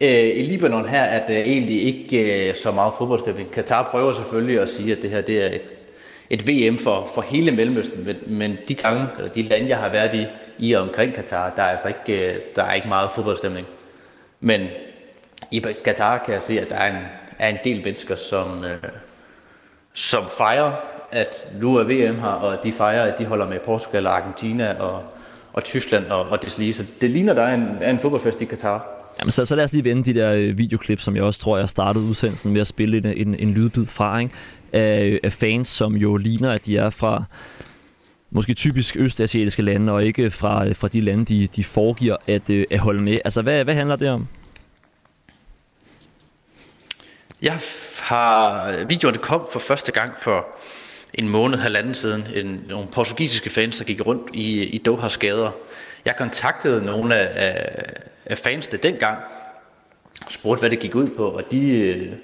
[0.00, 3.50] Øh, I Libanon her er det egentlig ikke øh, så meget fodboldstemning.
[3.50, 5.68] Katar prøver selvfølgelig at sige, at det her det er et,
[6.30, 9.88] et VM for, for hele Mellemøsten, men, men de gange, eller de lande, jeg har
[9.88, 10.26] været i,
[10.58, 13.66] i og omkring Katar, der er altså ikke, øh, der er ikke meget fodboldstemning.
[14.40, 14.66] Men
[15.50, 17.04] i Katar kan jeg se, at der er en,
[17.38, 18.78] er en del mennesker, som, øh,
[19.92, 20.72] som fejrer,
[21.12, 24.74] at nu er VM her, og de fejrer, at de holder med Portugal og Argentina
[24.78, 25.02] og,
[25.52, 26.72] og Tyskland og, og det lige.
[26.72, 28.86] Så det ligner, der er en, er en fodboldfest i Katar.
[29.18, 31.58] Jamen, så, så lad os lige vende de der øh, videoklip, som jeg også tror,
[31.58, 34.34] jeg startede udsendelsen med at spille en, en, en lydbid fra, ikke?
[34.72, 37.24] Af, af fans, som jo ligner, at de er fra
[38.30, 42.64] måske typisk østasiatiske lande, og ikke fra, fra de lande, de, de foregiver at, øh,
[42.70, 43.18] at holde med.
[43.24, 44.28] Altså, hvad, hvad handler det om?
[47.42, 47.58] Jeg
[48.02, 48.84] har...
[48.88, 50.46] Videoerne kom for første gang for
[51.16, 52.26] en måned, halvanden siden.
[52.34, 55.50] En, nogle portugisiske fans, der gik rundt i, i Dohas gader.
[56.04, 57.82] Jeg kontaktede nogle af, af,
[58.26, 59.18] af fansene dengang,
[60.26, 62.16] og spurgte, hvad det gik ud på, og de,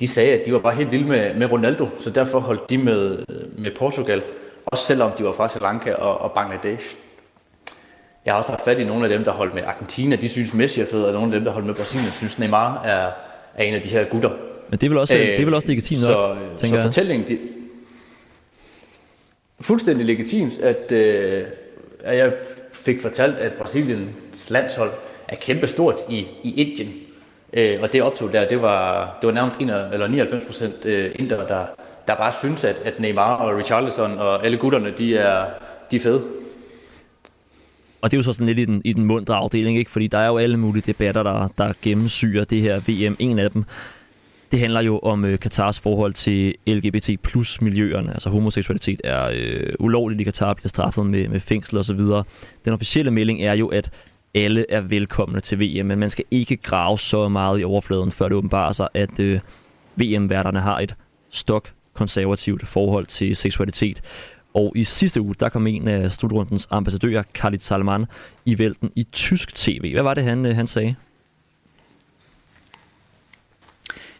[0.00, 2.78] de sagde, at de var bare helt vilde med, med Ronaldo, så derfor holdt de
[2.78, 3.24] med,
[3.58, 4.22] med Portugal,
[4.66, 6.94] også selvom de var fra Sri Lanka og, og Bangladesh.
[8.24, 10.54] Jeg har også haft fat i nogle af dem, der holdt med Argentina, de synes
[10.54, 13.10] Messi er fed, og nogle af dem, der holdt med Brasilien, synes Neymar er,
[13.54, 14.30] er en af de her gutter.
[14.68, 16.82] Men det er vel også, øh, det er vel også legitimt så, nok, tænker så
[16.82, 17.38] fortællingen, de,
[19.64, 21.42] fuldstændig legitimt, at, øh,
[22.04, 22.32] at jeg
[22.72, 24.90] fik fortalt, at Brasiliens landshold
[25.28, 26.92] er kæmpestort i, i Indien.
[27.52, 31.10] Øh, og det optog der, det var, det var nærmest 1, eller 99 procent øh,
[31.18, 31.66] inder, der,
[32.08, 35.46] der bare synes, at, at Neymar og Richarlison og alle gutterne, de er,
[35.90, 36.22] de er fede.
[38.00, 39.90] Og det er jo så sådan lidt i den, i den mundre afdeling, ikke?
[39.90, 43.16] fordi der er jo alle mulige debatter, der, der gennemsyrer det her VM.
[43.18, 43.64] En af dem,
[44.54, 48.12] det handler jo om øh, Katars forhold til LGBT plus miljøerne.
[48.12, 51.98] Altså homoseksualitet er øh, ulovligt i Katar, bliver straffet med, med fængsel osv.
[52.64, 53.90] Den officielle melding er jo, at
[54.34, 58.28] alle er velkomne til VM, men man skal ikke grave så meget i overfladen, før
[58.28, 59.40] det åbenbarer sig, at øh,
[59.96, 60.94] VM-værterne har et
[61.30, 64.00] stok konservativt forhold til seksualitet.
[64.54, 68.06] Og i sidste uge, der kom en af slutrundens ambassadører, Khalid Salman,
[68.44, 69.92] i vælten i tysk tv.
[69.92, 70.94] Hvad var det, han, øh, han sagde?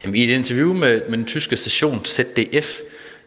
[0.04, 2.78] Jamen, I et interview med, med den tyske station ZDF,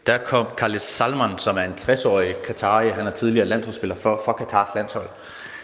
[0.06, 4.32] der kom Khalid Salman, som er en 60-årig Katari, han er tidligere landsholdsspiller for, for
[4.32, 5.08] Katars landshold.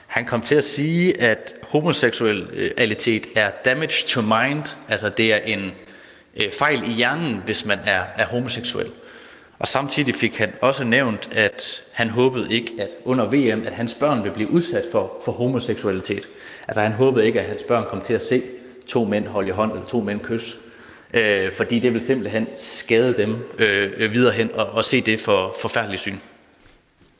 [0.06, 5.36] Han kom til at sige, at homoseksualitet øh, er damage to mind, altså det er
[5.36, 5.72] en
[6.36, 8.90] øh, fejl i hjernen, hvis man er, er homoseksuel.
[9.58, 13.94] Og samtidig fik han også nævnt, at han håbede ikke, at under VM, at hans
[13.94, 16.28] børn ville blive udsat for, for homoseksualitet.
[16.68, 18.42] Altså han håbede ikke, at hans børn kom til at se
[18.86, 20.58] to mænd holde i hånd, eller to mænd kysse.
[21.14, 25.56] Øh, fordi det vil simpelthen skade dem øh, videre hen, og, og se det for
[25.62, 26.16] forfærdeligt syn.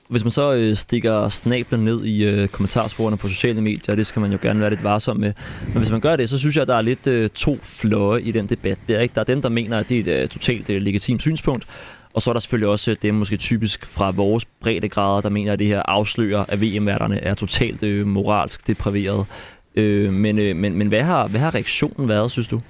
[0.09, 4.21] Hvis man så øh, stikker snablen ned i øh, kommentarsporene på sociale medier, det skal
[4.21, 5.33] man jo gerne være lidt varsom med.
[5.67, 8.23] Men hvis man gør det, så synes jeg, at der er lidt øh, to fløje
[8.23, 8.79] i den debat.
[8.89, 9.15] Det er, ikke?
[9.15, 11.67] Der er dem, der mener, at det er et øh, totalt øh, legitimt synspunkt.
[12.13, 15.53] Og så er der selvfølgelig også øh, dem, måske typisk fra vores breddegrader, der mener,
[15.53, 19.27] at det her afslører, at VM-værterne er totalt øh, moralsk depriveret.
[19.75, 22.57] Øh, men, øh, men, men hvad, har, hvad har reaktionen været, synes du?
[22.57, 22.63] Øh,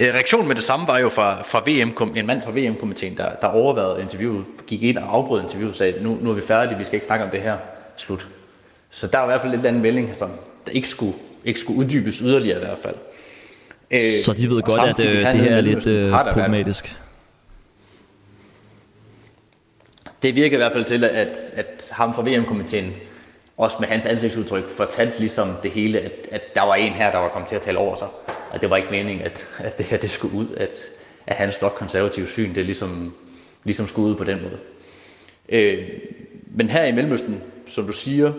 [0.00, 3.48] reaktionen med det samme var jo fra, fra VM, en mand fra VM-komiteen, der, der
[3.48, 6.84] overvejede interviewet, gik ind og afbrød interviewet og sagde, nu, nu er vi færdige, vi
[6.84, 7.56] skal ikke snakke om det her,
[7.96, 8.28] slut.
[8.90, 10.30] Så der var i hvert fald lidt anden melding, som
[10.66, 12.94] der ikke skulle, ikke skulle uddybes yderligere i hvert fald.
[13.90, 16.96] Øh, så de ved godt, at øh, det her er lidt øh, problematisk?
[20.22, 22.94] Det virker i hvert fald til, at, at ham fra VM-komiteen,
[23.56, 27.18] også med hans ansigtsudtryk, fortalte ligesom det hele, at, at der var en her, der
[27.18, 28.08] var kommet til at tale over sig
[28.52, 30.74] at det var ikke meningen, at, at det her det skulle ud, at,
[31.26, 33.14] at hans stok konservative syn, det ligesom,
[33.64, 34.58] ligesom skulle ud på den måde.
[35.48, 35.88] Øh,
[36.46, 38.32] men her i Mellemøsten, som du siger,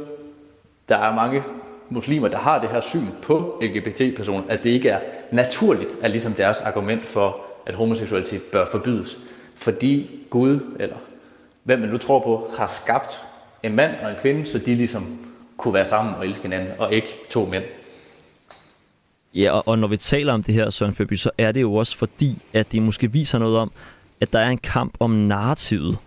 [0.89, 1.43] der er mange
[1.89, 4.99] muslimer, der har det her syn på LGBT-personer, at det ikke er
[5.31, 9.19] naturligt, at ligesom deres argument for, at homoseksualitet bør forbydes.
[9.55, 10.95] Fordi Gud, eller
[11.63, 13.21] hvem man nu tror på, har skabt
[13.63, 16.93] en mand og en kvinde, så de ligesom kunne være sammen og elske hinanden, og
[16.93, 17.63] ikke to mænd.
[19.33, 21.75] Ja, og, og når vi taler om det her, Søren Føby, så er det jo
[21.75, 23.71] også fordi, at det måske viser noget om,
[24.21, 25.97] at der er en kamp om narrativet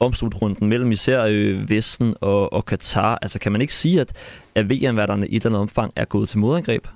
[0.00, 3.18] om slutrunden mellem især øh, Vesten og, og Katar.
[3.22, 4.12] Altså kan man ikke sige, at,
[4.54, 6.86] at VM-værterne i et eller andet omfang er gået til modangreb?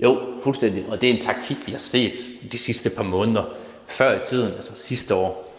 [0.00, 0.88] Jo, fuldstændig.
[0.88, 2.12] Og det er en taktik, vi har set
[2.52, 3.44] de sidste par måneder.
[3.86, 5.51] Før i tiden, altså sidste år,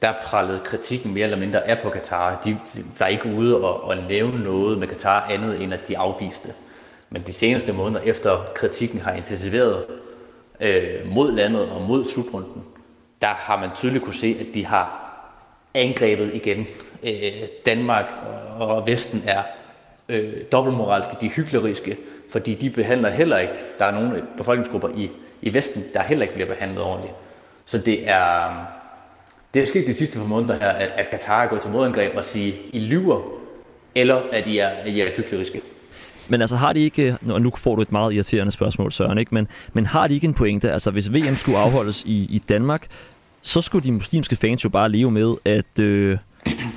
[0.00, 2.40] der prallede kritikken mere eller mindre af på Katar.
[2.44, 2.58] De
[2.98, 6.54] var ikke ude og, og nævne noget med Katar andet end at de afviste.
[7.10, 9.84] Men de seneste måneder efter kritikken har intensiveret
[10.60, 12.64] øh, mod landet og mod slutrunden,
[13.20, 15.04] der har man tydeligt kunne se, at de har
[15.74, 16.66] angrebet igen
[17.02, 18.06] øh, Danmark
[18.58, 19.42] og Vesten er
[20.08, 21.96] øh, dobbeltmoralske, de hykleriske,
[22.30, 25.10] fordi de behandler heller ikke, der er nogle befolkningsgrupper i,
[25.42, 27.14] i Vesten, der heller ikke bliver behandlet ordentligt.
[27.64, 28.54] Så det er,
[29.54, 32.12] det er sket de sidste par måneder her, at, at Katar er gået til modangreb
[32.16, 33.22] og sige, I lyver,
[33.94, 35.60] eller at I er, I er hykleriske.
[36.28, 39.34] Men altså har de ikke, og nu får du et meget irriterende spørgsmål, Søren, ikke?
[39.34, 40.72] Men, men har de ikke en pointe?
[40.72, 42.86] Altså hvis VM skulle afholdes i, i Danmark,
[43.42, 46.18] så skulle de muslimske fans jo bare leve med, at, øh,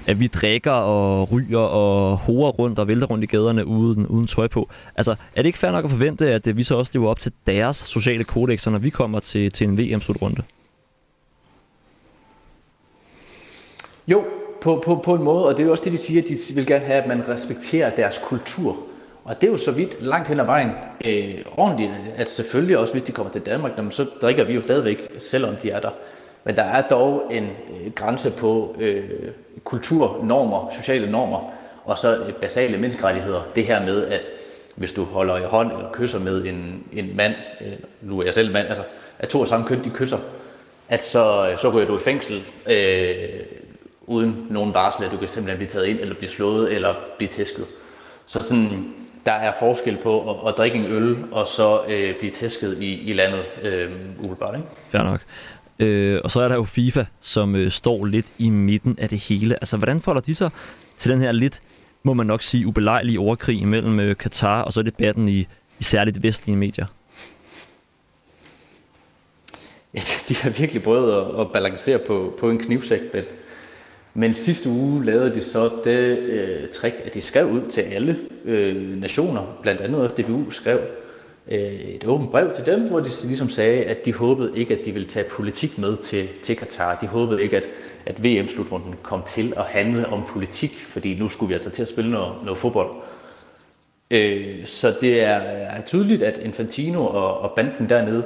[0.07, 4.27] at vi drikker og ryger og hoer rundt og vælter rundt i gaderne uden, uden
[4.27, 4.69] tøj på.
[4.95, 7.31] Altså er det ikke fair nok at forvente, at vi så også lever op til
[7.47, 10.43] deres sociale kodexer, når vi kommer til, til en VM-slutrunde?
[14.07, 14.25] Jo,
[14.61, 16.67] på, på, på en måde, og det er jo også det, de siger, de vil
[16.67, 18.77] gerne have, at man respekterer deres kultur.
[19.23, 20.71] Og det er jo så vidt langt hen ad vejen
[21.05, 24.97] øh, ordentligt, at selvfølgelig også, hvis de kommer til Danmark, så drikker vi jo stadigvæk,
[25.17, 25.89] selvom de er der.
[26.43, 29.09] Men der er dog en øh, grænse på øh,
[29.63, 31.53] kulturnormer, sociale normer,
[31.85, 33.41] og så øh, basale menneskerettigheder.
[33.55, 34.21] Det her med, at
[34.75, 38.33] hvis du holder i hånd eller kysser med en, en mand, øh, nu er jeg
[38.33, 38.83] selv mand, altså
[39.19, 40.17] at to af samme køn, de kysser,
[40.89, 43.60] at så, øh, så ryger du i fængsel øh,
[44.11, 47.29] uden nogen varsel, at du kan simpelthen blive taget ind, eller blive slået, eller blive
[47.29, 47.65] tæsket.
[48.25, 48.93] Så sådan,
[49.25, 53.09] der er forskel på at, at drikke en øl, og så øh, blive tæsket i,
[53.09, 54.55] i landet øh, umiddelbart.
[54.55, 54.67] Ikke?
[54.89, 55.21] Fair nok.
[55.79, 59.19] Øh, og så er der jo FIFA, som øh, står lidt i midten af det
[59.19, 59.55] hele.
[59.55, 60.49] Altså, hvordan folder de sig
[60.97, 61.61] til den her lidt,
[62.03, 65.47] må man nok sige, ubelejlige overkrig mellem øh, Katar og så debatten i,
[65.79, 66.85] i særligt vestlige medier?
[69.93, 73.23] Ja, de har virkelig prøvet at, at balancere på, på en knivsæk, men,
[74.13, 78.17] men sidste uge lavede de så det øh, trick, at de skrev ud til alle
[78.45, 80.79] øh, nationer, blandt andet DBU skrev,
[81.47, 84.85] Øh, et åbent brev til dem, hvor de ligesom sagde, at de håbede ikke, at
[84.85, 86.95] de ville tage politik med til, til Katar.
[86.95, 87.63] De håbede ikke, at,
[88.05, 91.89] at VM-slutrunden kom til at handle om politik, fordi nu skulle vi altså til at
[91.89, 92.89] spille noget, noget fodbold.
[94.11, 98.25] Øh, så det er, er tydeligt, at Infantino og, og banden dernede,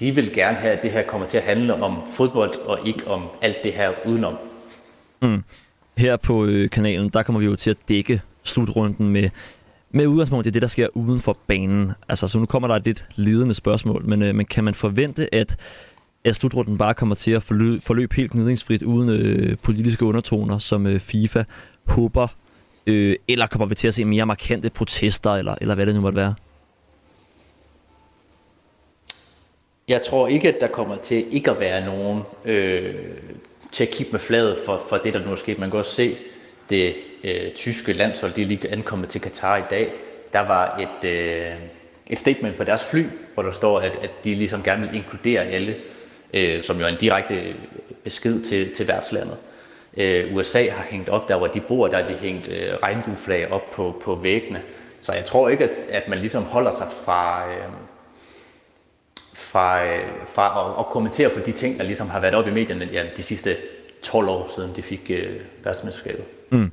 [0.00, 3.08] de vil gerne have, at det her kommer til at handle om fodbold og ikke
[3.08, 4.34] om alt det her udenom.
[5.24, 5.44] Mm.
[5.96, 9.30] Her på øh, kanalen, der kommer vi jo til at dække slutrunden med
[9.94, 11.92] med udgangspunkt i det, der sker uden for banen.
[12.08, 15.34] Altså, så nu kommer der et lidt ledende spørgsmål, men, øh, men kan man forvente,
[15.34, 15.56] at,
[16.24, 20.86] at slutrunden bare kommer til at forløbe, forløbe helt gnidningsfrit uden øh, politiske undertoner, som
[20.86, 21.44] øh, FIFA
[21.86, 22.28] håber,
[22.86, 26.00] øh, eller kommer vi til at se mere markante protester, eller, eller hvad det nu
[26.00, 26.34] måtte være?
[29.88, 32.94] Jeg tror ikke, at der kommer til ikke at være nogen øh,
[33.74, 35.58] til at kigge med fladet for, for det, der nu er sket.
[35.58, 36.16] Man kan også se
[36.70, 39.92] det øh, tyske landshold, de er lige ankommet til Katar i dag,
[40.32, 41.52] der var et, øh,
[42.06, 45.44] et statement på deres fly, hvor der står, at, at de ligesom gerne vil inkludere
[45.44, 45.76] alle,
[46.34, 47.54] øh, som jo er en direkte
[48.04, 49.36] besked til, til værtslandet.
[49.96, 53.52] Øh, USA har hængt op der, hvor de bor, der har de hængt øh, regnbueflag
[53.52, 54.62] op på, på væggene.
[55.00, 57.64] Så jeg tror ikke, at, at man ligesom holder sig fra, øh,
[59.54, 62.50] fra, øh, fra at, at kommentere på de ting, der ligesom har været op i
[62.50, 63.56] medierne ja, de sidste
[64.02, 66.24] 12 år siden de fik øh, verdensmesterskabet.
[66.50, 66.72] Mm.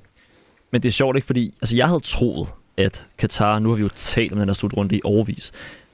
[0.72, 3.82] Men det er sjovt ikke, fordi altså, jeg havde troet, at Katar, nu har vi
[3.82, 5.52] jo talt om den her slutrunde i overvis,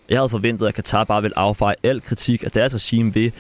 [0.10, 3.32] jeg havde forventet, at Katar bare ville affeje al kritik af deres regime ved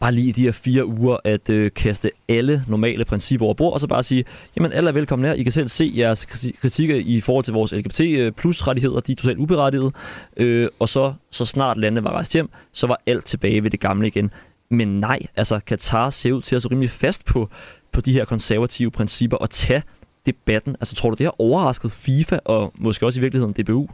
[0.00, 3.80] bare lige de her fire uger at øh, kaste alle normale principper over bord, og
[3.80, 4.24] så bare sige,
[4.56, 6.26] jamen alle er velkomne her, I kan selv se jeres
[6.60, 9.92] kritikker i forhold til vores LGBT øh, plus rettigheder, de er totalt uberettigede,
[10.36, 13.80] øh, og så, så snart landet var rejst hjem, så var alt tilbage ved det
[13.80, 14.30] gamle igen.
[14.68, 17.48] Men nej, altså Katar ser ud til at så rimelig fast på,
[17.92, 19.82] på de her konservative principper og tage
[20.26, 20.76] debatten?
[20.80, 23.88] Altså tror du, det har overrasket FIFA og måske også i virkeligheden DBU?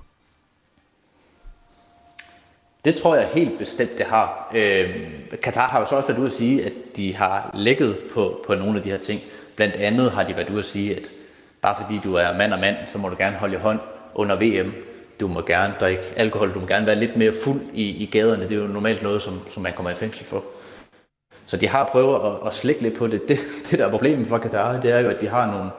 [2.85, 4.53] Det tror jeg helt bestemt, det har.
[4.55, 4.91] Øh,
[5.43, 8.55] Katar har jo så også været ude at sige, at de har lækket på, på
[8.55, 9.21] nogle af de her ting.
[9.57, 11.11] Blandt andet har de været ude at sige, at
[11.63, 13.79] bare fordi du er mand og mand, så må du gerne holde i hånd
[14.15, 14.73] under VM.
[15.21, 18.43] Du må gerne drikke alkohol, du må gerne være lidt mere fuld i, i gaderne.
[18.43, 20.45] Det er jo normalt noget, som, som man kommer i fængsel for.
[21.47, 23.29] Så de har prøvet at, at slække lidt på det.
[23.29, 23.39] det.
[23.71, 25.71] Det, der er problemet for Katar, det er jo, at de har nogle,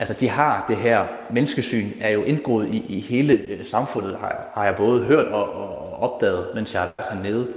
[0.00, 4.50] altså de har det her menneskesyn, er jo indgået i, i hele øh, samfundet, har,
[4.54, 7.48] har jeg både hørt og, og opdaget, mens jeg er hernede.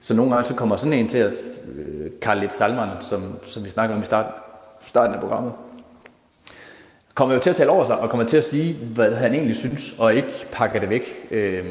[0.00, 1.34] Så nogle gange så kommer sådan en til os,
[1.76, 4.26] øh, Karl Salman, som, som vi snakker om i start,
[4.86, 5.52] starten af programmet,
[7.14, 9.56] kommer jo til at tale over sig, og kommer til at sige, hvad han egentlig
[9.56, 11.64] synes, og ikke pakker det væk, øh,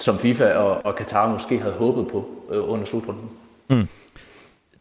[0.00, 3.30] som FIFA og, og Katar måske havde håbet på øh, under slutrunden.
[3.68, 3.88] Mm.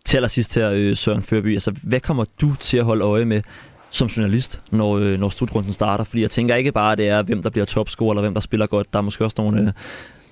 [0.05, 3.41] Til allersidst her, øh, Søren Førby, altså, hvad kommer du til at holde øje med
[3.89, 6.03] som journalist, når, øh, når slutrunden starter?
[6.03, 8.41] Fordi jeg tænker ikke bare, at det er, hvem der bliver topscorer, eller hvem der
[8.41, 8.93] spiller godt.
[8.93, 9.71] Der er måske også nogle, øh,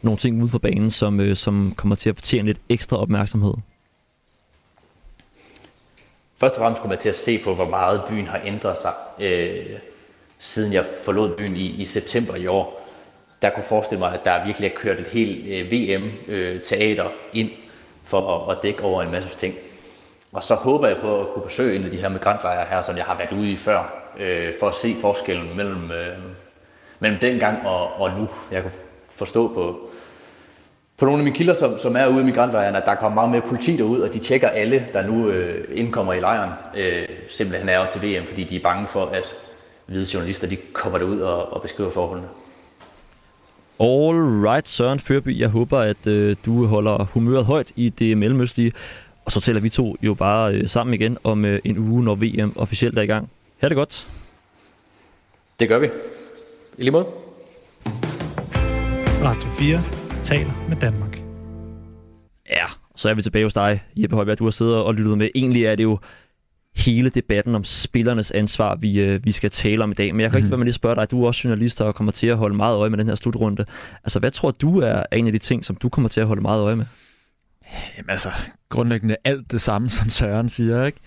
[0.01, 3.53] nogle ting uden for banen, som, øh, som kommer til at fortjene lidt ekstra opmærksomhed.
[6.39, 8.93] først og fremmest kommer jeg til at se på, hvor meget byen har ændret sig,
[9.19, 9.65] øh,
[10.39, 12.87] siden jeg forlod byen i, i september i år.
[13.41, 17.49] Der kunne forestille mig, at der virkelig er kørt et helt øh, VM-teater øh, ind
[18.03, 19.55] for at, at dække over en masse ting.
[20.37, 22.97] Og så håber jeg på at kunne besøge en af de her migrantlejre her, som
[22.97, 26.17] jeg har været ude i før, øh, for at se forskellen mellem, øh,
[26.99, 28.27] mellem dengang og, og nu.
[28.51, 28.71] Jeg kan
[29.09, 29.89] forstå på,
[30.97, 33.31] på nogle af mine kilder, som, som er ude i migrantlejren, at der kommer meget
[33.31, 37.69] mere politi derud, og de tjekker alle, der nu øh, indkommer i lejren, øh, simpelthen
[37.69, 39.35] er op til VM, fordi de er bange for, at
[39.85, 42.27] hvide journalister de kommer derud og, og beskriver forholdene.
[43.79, 45.39] All right, Søren Førby.
[45.39, 48.71] Jeg håber, at øh, du holder humøret højt i det mellemøstlige.
[49.27, 52.15] Og så tæller vi to jo bare øh, sammen igen om øh, en uge, når
[52.15, 53.29] VM officielt er i gang.
[53.57, 54.07] Her det godt.
[55.59, 55.85] Det gør vi.
[56.77, 57.05] I lige måde.
[59.23, 59.81] Radio 4
[60.23, 61.21] taler med Danmark.
[62.49, 64.39] Ja, så er vi tilbage hos dig, Jeppe Højberg.
[64.39, 65.29] Du har siddet og lyttet med.
[65.35, 65.99] Egentlig er det jo
[66.75, 70.15] hele debatten om spillernes ansvar, vi, øh, vi skal tale om i dag.
[70.15, 70.37] Men jeg kan mm.
[70.37, 70.51] ikke mhm.
[70.51, 71.11] være med lige at spørge dig.
[71.11, 73.65] Du er også journalist og kommer til at holde meget øje med den her slutrunde.
[74.03, 76.41] Altså, hvad tror du er en af de ting, som du kommer til at holde
[76.41, 76.85] meget øje med?
[77.97, 78.29] Jamen altså,
[78.69, 80.99] grundlæggende alt det samme, som Søren siger, ikke?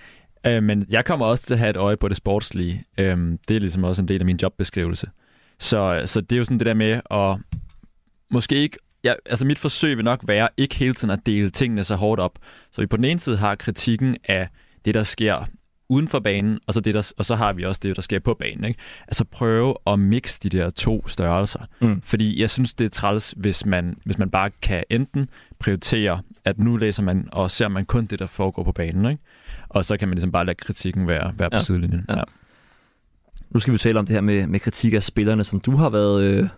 [0.46, 2.84] Øh, men jeg kommer også til at have et øje på det sportslige.
[2.98, 3.18] Øh,
[3.48, 5.06] det er ligesom også en del af min jobbeskrivelse.
[5.58, 7.56] Så, så det er jo sådan det der med at
[8.30, 11.84] måske ikke ja, altså mit forsøg vil nok være ikke hele tiden at dele tingene
[11.84, 12.38] så hårdt op.
[12.72, 14.48] Så vi på den ene side har kritikken af
[14.84, 15.44] det, der sker
[15.90, 18.18] uden for banen, og så, det, der, og så har vi også det, der sker
[18.18, 18.64] på banen.
[18.64, 18.80] Ikke?
[19.08, 21.60] Altså prøve at mixe de der to størrelser.
[21.80, 22.02] Mm.
[22.02, 26.58] Fordi jeg synes, det er træls, hvis man, hvis man bare kan enten prioritere, at
[26.58, 29.10] nu læser man og ser man kun det, der foregår på banen.
[29.10, 29.22] Ikke?
[29.68, 31.62] Og så kan man ligesom bare lade kritikken være, være på ja.
[31.62, 32.04] sidelinjen.
[32.08, 32.18] Ja.
[32.18, 32.22] Ja.
[33.50, 35.88] Nu skal vi tale om det her med, med kritik af spillerne, som du har
[35.88, 36.48] været øh,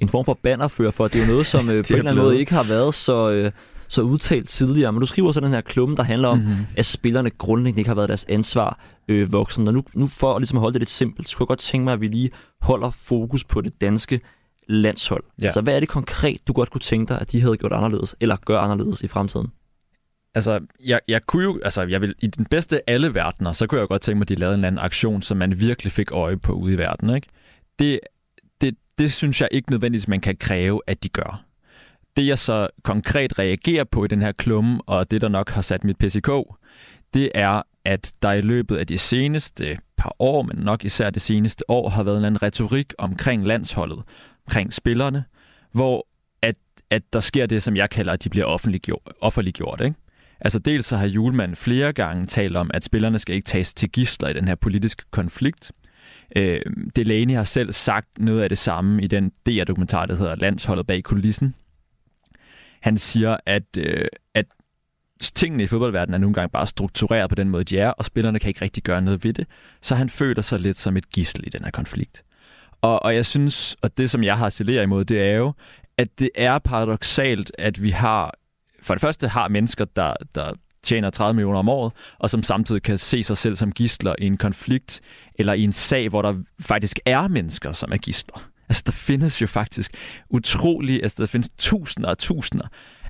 [0.00, 1.08] en form for bannerfører for.
[1.08, 3.30] Det er jo noget, som øh, på en eller anden måde ikke har været så,
[3.30, 3.52] øh,
[3.88, 4.92] så udtalt tidligere.
[4.92, 6.66] Men du skriver så den her klumme, der handler om, mm-hmm.
[6.76, 9.68] at spillerne grundlæggende ikke har været deres ansvar øh, voksen.
[9.68, 11.84] Og nu, nu for at, ligesom holde det lidt simpelt, så kunne jeg godt tænke
[11.84, 14.20] mig, at vi lige holder fokus på det danske
[14.68, 15.24] landshold.
[15.40, 15.44] Ja.
[15.44, 18.16] Altså, hvad er det konkret, du godt kunne tænke dig, at de havde gjort anderledes,
[18.20, 19.46] eller gør anderledes i fremtiden?
[20.34, 23.66] Altså, jeg, jeg kunne jo, altså, jeg vil, i den bedste af alle verdener, så
[23.66, 25.92] kunne jeg godt tænke mig, at de lavede en eller anden aktion, som man virkelig
[25.92, 27.28] fik øje på ude i verden, ikke?
[27.78, 28.00] Det,
[28.60, 31.45] det, det synes jeg ikke nødvendigvis, man kan kræve, at de gør.
[32.16, 35.62] Det jeg så konkret reagerer på i den her klumme, og det der nok har
[35.62, 36.30] sat mit PCK,
[37.14, 41.22] det er, at der i løbet af de seneste par år, men nok især det
[41.22, 43.98] seneste år, har været en retorik omkring landsholdet,
[44.46, 45.24] omkring spillerne,
[45.72, 46.06] hvor
[46.42, 46.56] at,
[46.90, 49.12] at der sker det, som jeg kalder, at de bliver offentliggjort.
[49.20, 49.96] offentliggjort ikke?
[50.40, 53.90] Altså dels så har Julemand flere gange talt om, at spillerne skal ikke tages til
[53.90, 55.72] gisler i den her politiske konflikt.
[56.36, 56.60] Øh,
[56.96, 61.02] Delaney har selv sagt noget af det samme i den DR-dokumentar, der hedder Landsholdet bag
[61.02, 61.54] kulissen.
[62.86, 64.46] Han siger, at, øh, at
[65.20, 68.38] tingene i fodboldverdenen er nogle gange bare struktureret på den måde, de er, og spillerne
[68.38, 69.46] kan ikke rigtig gøre noget ved det.
[69.82, 72.24] Så han føler sig lidt som et gissel i den her konflikt.
[72.82, 75.52] Og, og jeg synes, og det som jeg har stillet imod, det er jo,
[75.98, 78.34] at det er paradoxalt, at vi har,
[78.82, 82.82] for det første har mennesker, der, der tjener 30 millioner om året, og som samtidig
[82.82, 85.00] kan se sig selv som gisler i en konflikt,
[85.34, 88.50] eller i en sag, hvor der faktisk er mennesker, som er gisler.
[88.68, 89.92] Altså, der findes jo faktisk
[90.30, 92.66] utrolig, altså der findes tusinder og tusinder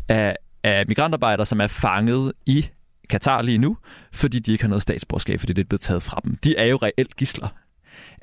[0.09, 2.67] af, af migrantarbejdere, som er fanget i
[3.09, 3.77] Katar lige nu,
[4.13, 6.37] fordi de ikke har noget statsborgerskab, fordi det er blevet taget fra dem.
[6.45, 7.49] De er jo reelt gisler.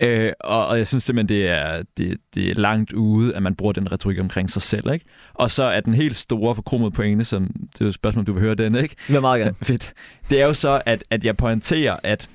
[0.01, 3.55] Øh, og, og jeg synes simpelthen, det er, det, det er langt ude, at man
[3.55, 4.93] bruger den retorik omkring sig selv.
[4.93, 5.05] Ikke?
[5.33, 8.33] Og så er den helt store forkromede pointe, som det er jo et spørgsmål, du
[8.33, 8.95] vil høre den, ikke?
[9.09, 9.55] Ja, meget gerne.
[9.61, 9.93] Fedt.
[10.29, 12.29] Det er jo så, at, at jeg pointerer, at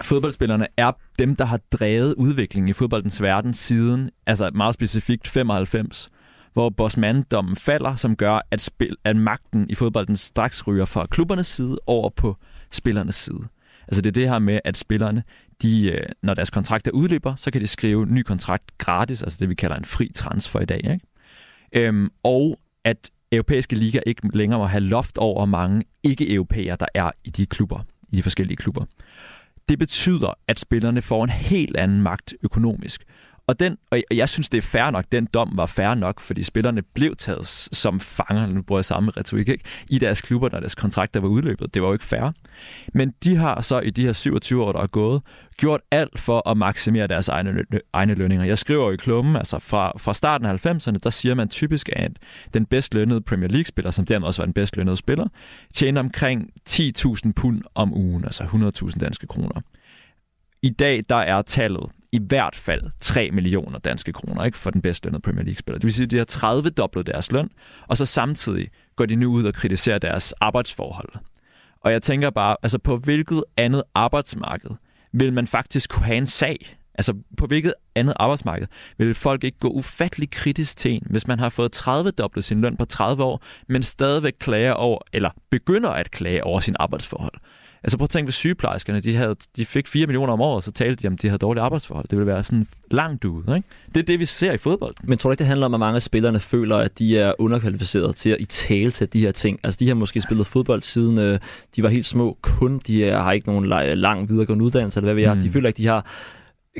[0.00, 6.08] fodboldspillerne er dem, der har drevet udviklingen i fodboldens verden siden, altså meget specifikt 95,
[6.52, 11.46] hvor bossmanddommen falder, som gør, at, spil, at magten i fodbolden straks ryger fra klubbernes
[11.46, 12.36] side over på
[12.70, 13.48] spillernes side.
[13.88, 15.22] Altså det er det her med, at spillerne,
[15.62, 19.38] de, øh, når deres kontrakt er udløber, så kan de skrive ny kontrakt gratis, altså
[19.40, 20.78] det vi kalder en fri transfer i dag.
[20.78, 21.00] Ikke?
[21.72, 27.10] Øhm, og at europæiske liga ikke længere må have loft over mange ikke-europæere, der er
[27.24, 28.84] i de klubber, i de forskellige klubber.
[29.68, 33.04] Det betyder, at spillerne får en helt anden magt økonomisk.
[33.52, 35.04] Og, den, og jeg synes, det er fair nok.
[35.12, 39.10] Den dom var fair nok, fordi spillerne blev taget som fanger, nu bruger jeg samme
[39.10, 39.64] retorik, ikke?
[39.90, 41.74] i deres klubber, når deres kontrakter var udløbet.
[41.74, 42.32] Det var jo ikke fair.
[42.94, 45.22] Men de har så i de her 27 år, der er gået,
[45.56, 48.46] gjort alt for at maksimere deres egne, egne lønninger.
[48.46, 51.88] Jeg skriver jo i klummen, altså fra, fra starten af 90'erne, der siger man typisk,
[51.92, 52.12] at
[52.54, 55.26] den bedst lønnede Premier League-spiller, som dermed også var den bedst lønnede spiller,
[55.74, 59.60] tjener omkring 10.000 pund om ugen, altså 100.000 danske kroner.
[60.62, 64.82] I dag der er tallet i hvert fald 3 millioner danske kroner ikke, for den
[64.82, 65.78] bedst lønnede Premier League-spiller.
[65.78, 67.50] Det vil sige, at de har 30 doblet deres løn,
[67.88, 71.08] og så samtidig går de nu ud og kritiserer deres arbejdsforhold.
[71.80, 74.70] Og jeg tænker bare, altså på hvilket andet arbejdsmarked
[75.12, 76.76] vil man faktisk kunne have en sag?
[76.94, 78.66] Altså på hvilket andet arbejdsmarked
[78.98, 82.60] vil folk ikke gå ufattelig kritisk til en, hvis man har fået 30 dobbelt sin
[82.60, 87.34] løn på 30 år, men stadigvæk klager over, eller begynder at klage over sin arbejdsforhold?
[87.84, 90.72] Altså prøv at tænke ved sygeplejerskerne, de, havde, de fik 4 millioner om året, så
[90.72, 92.08] talte de om, at de havde dårlige arbejdsforhold.
[92.08, 93.56] Det ville være sådan langt ude.
[93.56, 93.68] Ikke?
[93.94, 94.94] Det er det, vi ser i fodbold.
[95.04, 97.32] Men tror du ikke, det handler om, at mange af spillerne føler, at de er
[97.38, 99.60] underkvalificeret til at i tale til de her ting?
[99.62, 101.38] Altså de har måske spillet fodbold siden øh,
[101.76, 102.38] de var helt små.
[102.42, 103.66] Kun de er, har ikke nogen
[103.98, 105.34] lang videregående uddannelse, eller hvad ved jeg.
[105.34, 105.42] Mm.
[105.42, 106.06] De føler ikke, de har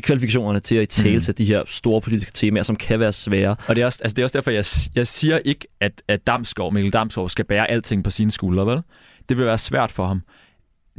[0.00, 1.34] kvalifikationerne til at i tale mm.
[1.34, 3.56] de her store politiske temaer, som kan være svære.
[3.66, 6.26] Og det er også, altså det er også derfor, jeg, jeg siger ikke, at, at
[6.26, 8.82] Damsgaard, Mikkel Damsgaard skal bære alting på sine skuldre, vel?
[9.28, 10.22] Det vil være svært for ham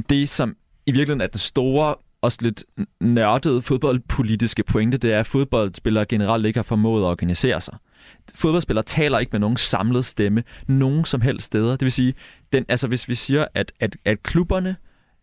[0.08, 2.64] det, som i virkeligheden er den store, også lidt
[3.00, 7.76] nørdede fodboldpolitiske pointe, det er, at fodboldspillere generelt ikke har formået at organisere sig.
[8.34, 11.70] Fodboldspillere taler ikke med nogen samlet stemme nogen som helst steder.
[11.70, 12.14] Det vil sige,
[12.52, 14.76] den, altså hvis vi siger, at, at, at klubberne,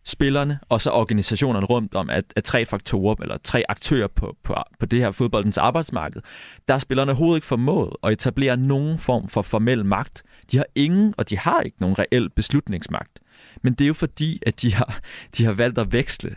[0.04, 4.54] spillerne og så organisationerne rundt om, at, at tre faktorer eller tre aktører på, på,
[4.78, 6.22] på det her fodboldens arbejdsmarked,
[6.68, 10.22] der er spillerne overhovedet ikke formået at etablere nogen form for formel magt.
[10.52, 13.20] De har ingen, og de har ikke nogen reel beslutningsmagt.
[13.62, 15.00] Men det er jo fordi, at de har,
[15.36, 16.36] de har valgt at veksle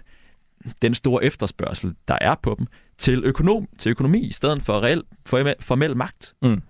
[0.82, 2.68] den store efterspørgsel, der er på dem,
[2.98, 6.34] til, økonom, til økonomi, i stedet for reel, for, formel magt.
[6.42, 6.62] Mm.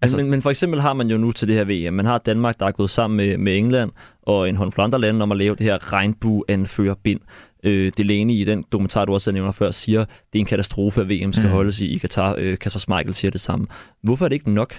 [0.00, 2.18] Altså, men, men for eksempel har man jo nu til det her VM, man har
[2.18, 3.90] Danmark, der er gået sammen med, med England
[4.22, 7.20] og en håndfuld andre lande om at lave det her regnbue-anførerbind.
[7.64, 11.08] Øh, Delaney i den dokumentar, du også nævner før, siger, det er en katastrofe, at
[11.08, 11.52] VM skal mm.
[11.52, 12.34] holdes i, i Katar.
[12.38, 13.66] Øh, Kasper Schmeichel siger det samme.
[14.02, 14.74] Hvorfor er det ikke nok?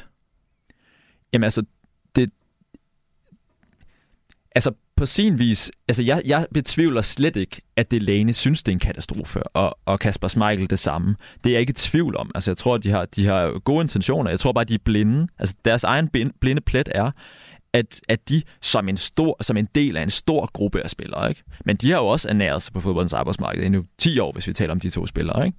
[1.33, 1.63] Jamen altså,
[2.15, 2.31] det...
[4.55, 8.71] Altså, på sin vis, altså jeg, jeg betvivler slet ikke, at det Lane synes, det
[8.71, 11.15] er en katastrofe, og, og Kasper Smeichel det samme.
[11.43, 12.31] Det er jeg ikke i tvivl om.
[12.35, 14.29] Altså jeg tror, de har, de har gode intentioner.
[14.29, 15.27] Jeg tror bare, de er blinde.
[15.39, 16.09] Altså deres egen
[16.41, 17.11] blinde plet er,
[17.73, 21.29] at, at de som en, stor, som en del af en stor gruppe af spillere,
[21.29, 21.43] ikke?
[21.65, 24.47] men de har jo også ernæret sig på fodboldens arbejdsmarked i nu 10 år, hvis
[24.47, 25.57] vi taler om de to spillere, ikke?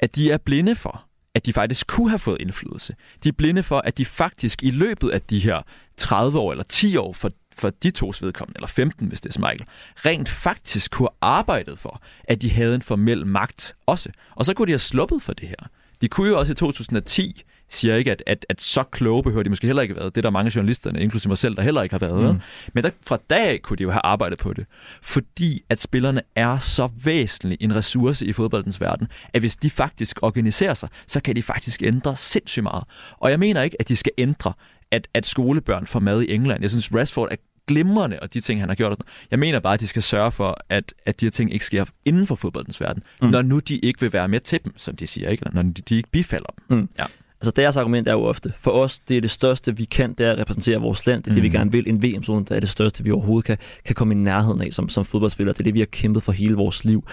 [0.00, 1.04] at de er blinde for,
[1.34, 2.94] at de faktisk kunne have fået indflydelse.
[3.24, 5.62] De er blinde for, at de faktisk i løbet af de her
[5.96, 9.32] 30 år eller 10 år for for de tos vedkommende, eller 15, hvis det er
[9.32, 14.10] Smeichel, rent faktisk kunne have arbejdet for, at de havde en formel magt også.
[14.30, 15.68] Og så kunne de have sluppet for det her.
[16.00, 17.44] De kunne jo også i 2010
[17.74, 20.14] siger ikke, at, at, at så kloge behøver de måske heller ikke have været.
[20.14, 22.34] Det er der mange journalisterne, inklusive mig selv, der heller ikke har været.
[22.34, 22.40] Mm.
[22.72, 24.66] Men der, fra dag af kunne de jo have arbejdet på det.
[25.02, 30.18] Fordi at spillerne er så væsentlig en ressource i fodboldens verden, at hvis de faktisk
[30.22, 32.84] organiserer sig, så kan de faktisk ændre sindssygt meget.
[33.18, 34.52] Og jeg mener ikke, at de skal ændre
[34.94, 36.62] at, at skolebørn får mad i England.
[36.62, 37.36] Jeg synes, Rashford er
[37.66, 38.98] glimrende, og de ting, han har gjort.
[39.30, 41.84] Jeg mener bare, at de skal sørge for, at, at de her ting ikke sker
[42.04, 43.28] inden for fodboldens verden, mm.
[43.28, 45.46] når nu de ikke vil være med til dem, som de siger, ikke?
[45.52, 46.78] når de, de ikke bifalder dem.
[46.78, 46.88] Mm.
[46.98, 47.04] Ja.
[47.40, 50.26] Altså deres argument er jo ofte, for os, det er det største, vi kan, det
[50.26, 51.22] er at repræsentere vores land.
[51.22, 51.52] Det er det, vi mm.
[51.52, 51.88] gerne vil.
[51.88, 54.88] En VM-zone, det er det største, vi overhovedet kan, kan komme i nærheden af som,
[54.88, 55.52] som fodboldspiller.
[55.52, 57.04] Det er det, vi har kæmpet for hele vores liv.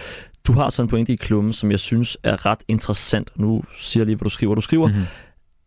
[0.48, 3.32] Du har sådan en pointe i klummen, som jeg synes er ret interessant.
[3.36, 4.56] Nu siger jeg lige, hvad du skriver.
[4.56, 5.06] Du skriver, mm-hmm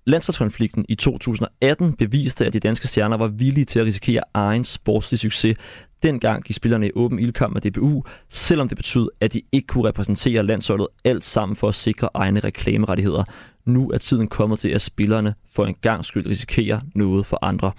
[0.07, 5.21] Landsholdskonflikten i 2018 beviste, at de danske stjerner var villige til at risikere egen sportslig
[5.21, 5.57] succes.
[6.03, 9.89] Dengang gik spillerne i åben ildkamp med DBU, selvom det betød, at de ikke kunne
[9.89, 13.25] repræsentere landsholdet alt sammen for at sikre egne reklamerettigheder.
[13.65, 17.73] Nu er tiden kommet til, at spillerne for en gang skyld risikerer noget for andre.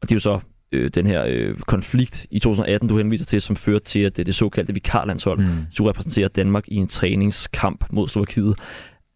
[0.00, 0.40] Og det er jo så
[0.72, 4.26] øh, den her øh, konflikt i 2018, du henviser til, som førte til, at det,
[4.26, 5.66] det såkaldte vikarlandshold mm.
[5.72, 8.54] skulle repræsentere Danmark i en træningskamp mod Slovakiet.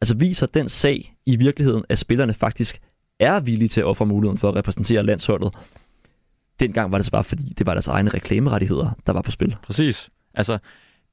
[0.01, 2.80] Altså viser den sag i virkeligheden, at spillerne faktisk
[3.20, 5.55] er villige til at ofre muligheden for at repræsentere landsholdet.
[6.61, 9.57] Dengang var det så bare fordi, det var deres egne reklamerettigheder, der var på spil.
[9.62, 10.09] Præcis.
[10.34, 10.59] Altså,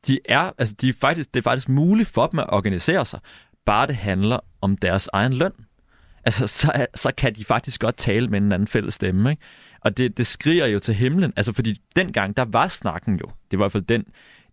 [0.08, 3.20] de er, altså de er faktisk, det er faktisk muligt for dem at organisere sig,
[3.66, 5.52] bare det handler om deres egen løn.
[6.26, 9.30] Altså, så, så kan de faktisk godt tale med en anden fælles stemme.
[9.32, 9.42] Ikke?
[9.82, 11.34] Og det, det skriger jo til himlen.
[11.36, 14.06] Altså, fordi dengang, der var snakken jo, det var i hvert fald den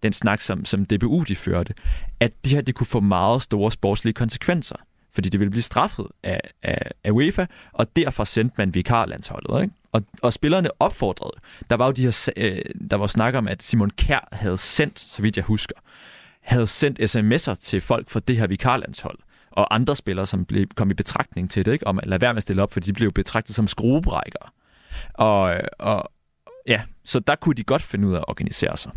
[0.02, 1.74] den snak, som, som DBU de førte,
[2.20, 4.76] at det her det kunne få meget store sportslige konsekvenser,
[5.12, 9.62] fordi det ville blive straffet af, af, af UEFA, og derfor sendte man vikarlandsholdet.
[9.62, 9.74] Ikke?
[9.92, 11.40] Og, og spillerne opfordrede.
[11.70, 12.58] Der var jo de her, øh,
[12.90, 15.76] der var snak om, at Simon Kær havde sendt, så vidt jeg husker,
[16.40, 19.18] havde sendt sms'er til folk fra det her vikarlandshold,
[19.50, 21.86] og andre spillere, som blev, kom i betragtning til det, ikke?
[21.86, 24.48] om at lade være med at stille op, for de blev betragtet som skruebrækkere.
[25.14, 26.10] Og, og
[26.66, 28.92] ja, så der kunne de godt finde ud af at organisere sig.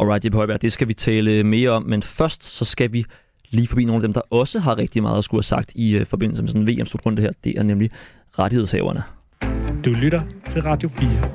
[0.00, 3.04] Alright, Jeppe Højberg, det skal vi tale mere om, men først så skal vi
[3.50, 6.00] lige forbi nogle af dem, der også har rigtig meget at skulle have sagt i
[6.00, 7.32] uh, forbindelse med sådan en VM-slutrunde her.
[7.44, 7.90] Det er nemlig
[8.38, 9.02] rettighedshaverne.
[9.84, 11.30] Du lytter til Radio 4.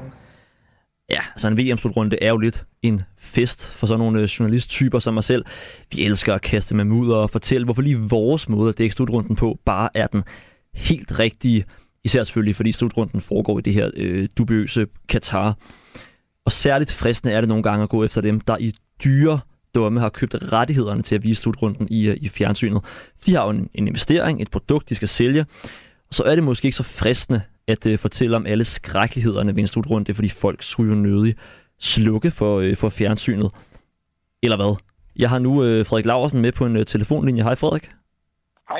[1.09, 5.13] Ja, altså en VM-slutrunde er jo lidt en fest for sådan nogle øh, journalisttyper som
[5.13, 5.45] mig selv.
[5.91, 9.35] Vi elsker at kaste med mudder og fortælle, hvorfor lige vores måde at dække slutrunden
[9.35, 10.23] på bare er den
[10.73, 11.65] helt rigtige.
[12.03, 15.57] Især selvfølgelig, fordi slutrunden foregår i det her øh, dubiøse Katar.
[16.45, 18.73] Og særligt fristende er det nogle gange at gå efter dem, der i
[19.03, 19.39] dyre
[19.75, 22.83] dumme har købt rettighederne til at vise slutrunden i, øh, i fjernsynet.
[23.25, 25.45] De har jo en, en investering, et produkt, de skal sælge.
[26.11, 29.67] Så er det måske ikke så fristende at uh, fortælle om alle skrækkelighederne ved en
[29.67, 31.35] slutrunde, fordi folk skulle jo nødig
[31.79, 33.51] slukke for, uh, for fjernsynet.
[34.43, 34.75] Eller hvad?
[35.15, 37.43] Jeg har nu uh, Frederik Laversen med på en uh, telefonlinje.
[37.43, 37.91] Hej Frederik.
[38.69, 38.79] Hej.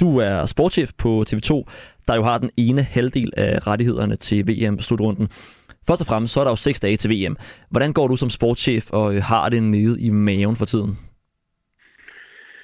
[0.00, 1.64] Du er sportschef på TV2,
[2.08, 5.28] der jo har den ene halvdel af rettighederne til VM-slutrunden.
[5.88, 7.36] Først og fremmest, så er der jo seks dage til VM.
[7.72, 10.92] Hvordan går du som sportschef og øh, har det nede i maven for tiden?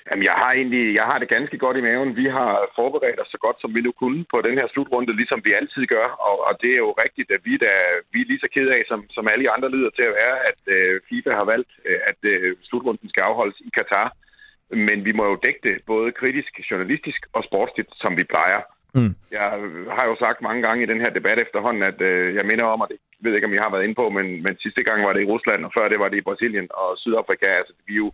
[0.08, 2.16] Jamen, jeg har egentlig jeg har det ganske godt i maven.
[2.16, 5.40] Vi har forberedt os så godt, som vi nu kunne på den her slutrunde, ligesom
[5.44, 6.08] vi altid gør.
[6.28, 7.76] Og, og det er jo rigtigt, at vi, der,
[8.12, 10.60] vi er lige så ked af, som, som alle andre lyder til at være, at
[10.76, 14.08] øh, FIFA har valgt, øh, at øh, slutrunden skal afholdes i Katar.
[14.70, 18.60] Men vi må jo dække det både kritisk, journalistisk og sportsligt, som vi plejer.
[18.94, 19.14] Mm.
[19.30, 19.48] Jeg
[19.96, 22.82] har jo sagt mange gange i den her debat efterhånden, at øh, jeg minder om,
[22.82, 25.04] at det jeg ved ikke, om I har været inde på, men, men sidste gang
[25.04, 27.46] var det i Rusland, og før det var det i Brasilien og Sydafrika.
[27.46, 28.12] Altså, vi, jo,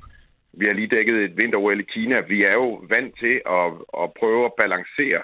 [0.52, 2.20] vi har lige dækket et vinter i Kina.
[2.20, 3.66] Vi er jo vant til at,
[4.02, 5.20] at prøve at balancere,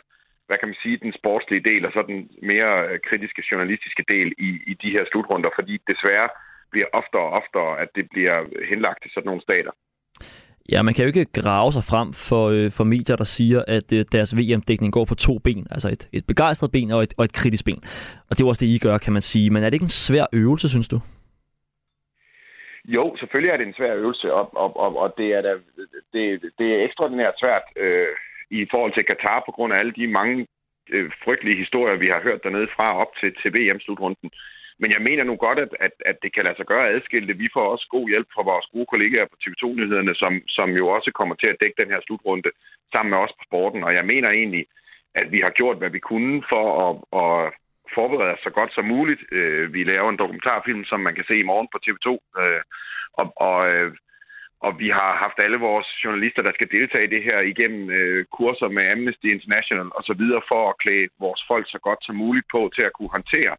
[0.47, 4.29] hvad kan man sige, den sportslige del og så den mere øh, kritiske journalistiske del
[4.39, 6.29] i, i de her slutrunder, fordi desværre
[6.71, 8.37] bliver oftere og oftere, at det bliver
[8.69, 9.71] henlagt til sådan nogle stater.
[10.73, 13.93] Ja, man kan jo ikke grave sig frem for, øh, for medier, der siger, at
[13.93, 15.67] øh, deres VM-dækning går på to ben.
[15.71, 17.83] Altså et, et begejstret ben og et, og et kritisk ben.
[18.29, 19.51] Og det er også det, I gør, kan man sige.
[19.51, 21.01] Men er det ikke en svær øvelse, synes du?
[22.85, 25.53] Jo, selvfølgelig er det en svær øvelse, og, og, og, og det, er da,
[26.13, 26.25] det,
[26.59, 28.09] det er ekstraordinært svært øh,
[28.51, 30.47] i forhold til Katar på grund af alle de mange
[30.91, 34.31] øh, frygtelige historier, vi har hørt dernede fra op til, til VM-slutrunden.
[34.79, 37.37] Men jeg mener nu godt, at, at, at det kan lade sig gøre adskilte.
[37.45, 41.11] Vi får også god hjælp fra vores gode kollegaer på TV2-nyhederne, som, som jo også
[41.15, 42.51] kommer til at dække den her slutrunde
[42.93, 43.85] sammen med os på sporten.
[43.85, 44.67] Og jeg mener egentlig,
[45.15, 47.53] at vi har gjort, hvad vi kunne for at, at
[47.95, 49.23] forberede os så godt som muligt.
[49.33, 52.09] Øh, vi laver en dokumentarfilm, som man kan se i morgen på TV2.
[52.43, 52.63] Øh,
[53.21, 53.93] og, og, øh,
[54.61, 58.25] og vi har haft alle vores journalister, der skal deltage i det her igennem øh,
[58.37, 60.23] kurser med Amnesty International osv.
[60.51, 63.57] for at klæde vores folk så godt som muligt på til at kunne håndtere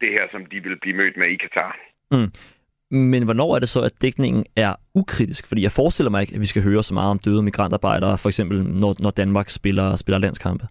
[0.00, 1.76] det her, som de vil blive mødt med i Katar.
[2.10, 2.30] Mm.
[2.90, 5.48] Men hvornår er det så, at dækningen er ukritisk?
[5.48, 8.28] Fordi jeg forestiller mig ikke, at vi skal høre så meget om døde migrantarbejdere, for
[8.28, 10.66] eksempel når, når Danmark spiller, spiller landskampe.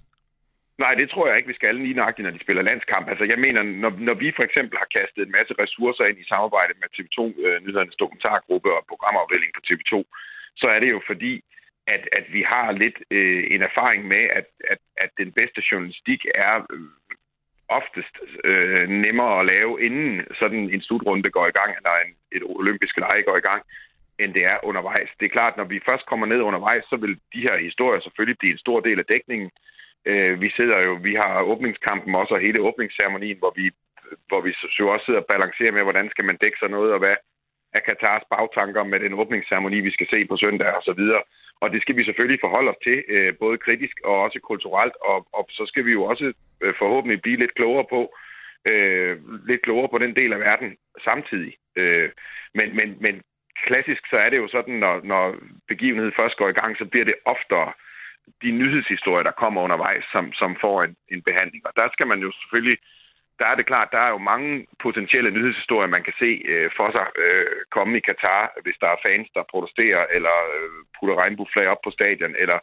[0.84, 3.06] Nej, det tror jeg ikke, vi skal lige nøjagtigt, når de spiller landskamp.
[3.10, 6.32] Altså, jeg mener, når, når vi for eksempel har kastet en masse ressourcer ind i
[6.34, 9.94] samarbejde med TV2-nyhedernes øh, dokumentargruppe og programafdeling på TV2,
[10.62, 11.34] så er det jo fordi,
[11.96, 16.22] at, at vi har lidt øh, en erfaring med, at, at, at den bedste journalistik
[16.48, 16.94] er øh,
[17.70, 22.44] oftest øh, nemmere at lave, inden sådan en slutrunde går i gang, eller en, et
[22.46, 23.62] olympisk lege går i gang,
[24.20, 25.10] end det er undervejs.
[25.20, 28.38] Det er klart, når vi først kommer ned undervejs, så vil de her historier selvfølgelig
[28.40, 29.50] blive en stor del af dækningen.
[30.06, 33.72] Øh, vi sidder jo, vi har åbningskampen også, og hele åbningsceremonien, hvor vi,
[34.28, 37.00] hvor vi jo også sidder og balancerer med, hvordan skal man dække sig noget, og
[37.00, 37.16] hvad
[37.74, 41.22] er Katars bagtanker med den åbningsceremoni, vi skal se på søndag og så videre.
[41.62, 45.28] Og det skal vi selvfølgelig forholde os til, øh, både kritisk og også kulturelt, og,
[45.34, 48.16] og så skal vi jo også øh, forhåbentlig blive lidt klogere på,
[48.66, 51.54] øh, lidt klogere på den del af verden samtidig.
[51.76, 52.10] Øh,
[52.54, 53.22] men, men, men
[53.66, 55.36] klassisk så er det jo sådan, når, når
[55.68, 57.74] begivenheden først går i gang, så bliver det oftere
[58.42, 61.68] de nyhedshistorier, der kommer undervejs, som, som får en, en behandling.
[61.68, 62.99] Og der skal man jo selvfølgelig øh,
[63.40, 66.92] der er det klart, der er jo mange potentielle nyhedshistorier, man kan se øh, for
[66.92, 71.68] sig øh, komme i Katar, hvis der er fans, der protesterer, eller øh, putter regnbueflag
[71.68, 72.60] op på stadion, eller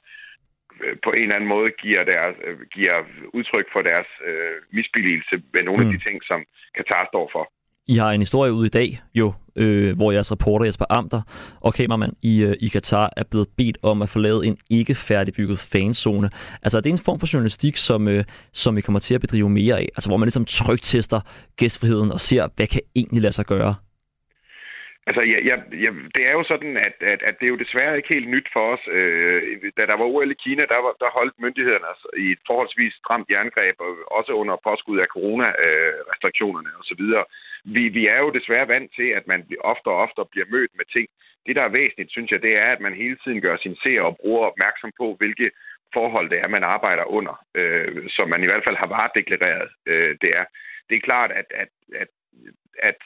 [0.82, 3.04] øh, på en eller anden måde giver, deres, øh, giver
[3.36, 5.90] udtryk for deres øh, misbilligelse med nogle mm.
[5.90, 6.40] af de ting, som
[6.76, 7.44] Katar står for.
[7.88, 11.22] I har en historie ud i dag, jo, øh, hvor jeres reporter Jesper Amter
[11.60, 15.58] og kameramand i, øh, i Katar er blevet bedt om at forlade en ikke færdigbygget
[15.72, 16.28] fanzone.
[16.62, 19.50] Altså, det er en form for journalistik, som, øh, som vi kommer til at bedrive
[19.50, 19.88] mere af.
[19.96, 21.20] Altså, hvor man ligesom trygtester
[21.56, 23.74] gæstfriheden og ser, hvad kan egentlig lade sig gøre.
[25.08, 27.96] Altså, ja, ja, ja, det er jo sådan, at, at, at det er jo desværre
[27.96, 28.84] ikke helt nyt for os.
[28.98, 29.40] Øh,
[29.76, 32.94] da der var OL i Kina, der, var, der holdt myndighederne altså i et forholdsvis
[33.02, 33.76] stramt jerngreb,
[34.18, 37.02] også under påskud af corona-restriktionerne øh, osv
[37.74, 40.84] vi, vi er jo desværre vant til, at man ofte og ofte bliver mødt med
[40.84, 41.08] ting.
[41.46, 44.02] Det, der er væsentligt, synes jeg, det er, at man hele tiden gør sin seer
[44.02, 45.50] og bruger opmærksom på, hvilke
[45.92, 49.70] forhold det er, man arbejder under, øh, som man i hvert fald har varedeklareret.
[49.86, 50.44] Øh, det er.
[50.88, 51.68] Det er klart, at, at,
[52.02, 52.08] at,
[52.88, 52.98] at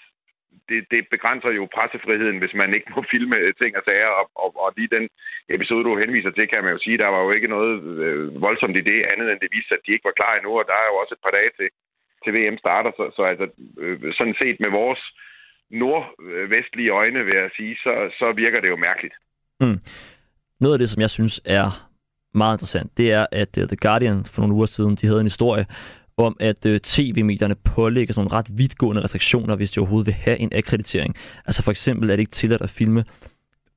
[0.68, 4.12] det, det begrænser jo pressefriheden, hvis man ikke må filme ting og sager.
[4.20, 5.08] Og, og, og lige den
[5.48, 8.76] episode, du henviser til, kan man jo sige, der var jo ikke noget øh, voldsomt
[8.76, 10.86] i det, andet end det viste, at de ikke var klar endnu, og der er
[10.90, 11.68] jo også et par dage til,
[12.24, 12.90] til VM starter.
[12.98, 13.46] Så, så altså,
[13.78, 15.02] øh, sådan set med vores
[15.70, 19.14] nordvestlige øjne, vil jeg sige, så, så virker det jo mærkeligt.
[19.60, 19.78] Mm.
[20.60, 21.90] Noget af det, som jeg synes er
[22.34, 25.26] meget interessant, det er, at uh, The Guardian for nogle uger siden, de havde en
[25.26, 25.66] historie
[26.16, 30.38] om, at øh, tv-medierne pålægger sådan nogle ret vidtgående restriktioner, hvis de overhovedet vil have
[30.38, 31.14] en akkreditering.
[31.46, 33.04] Altså for eksempel er det ikke tilladt at filme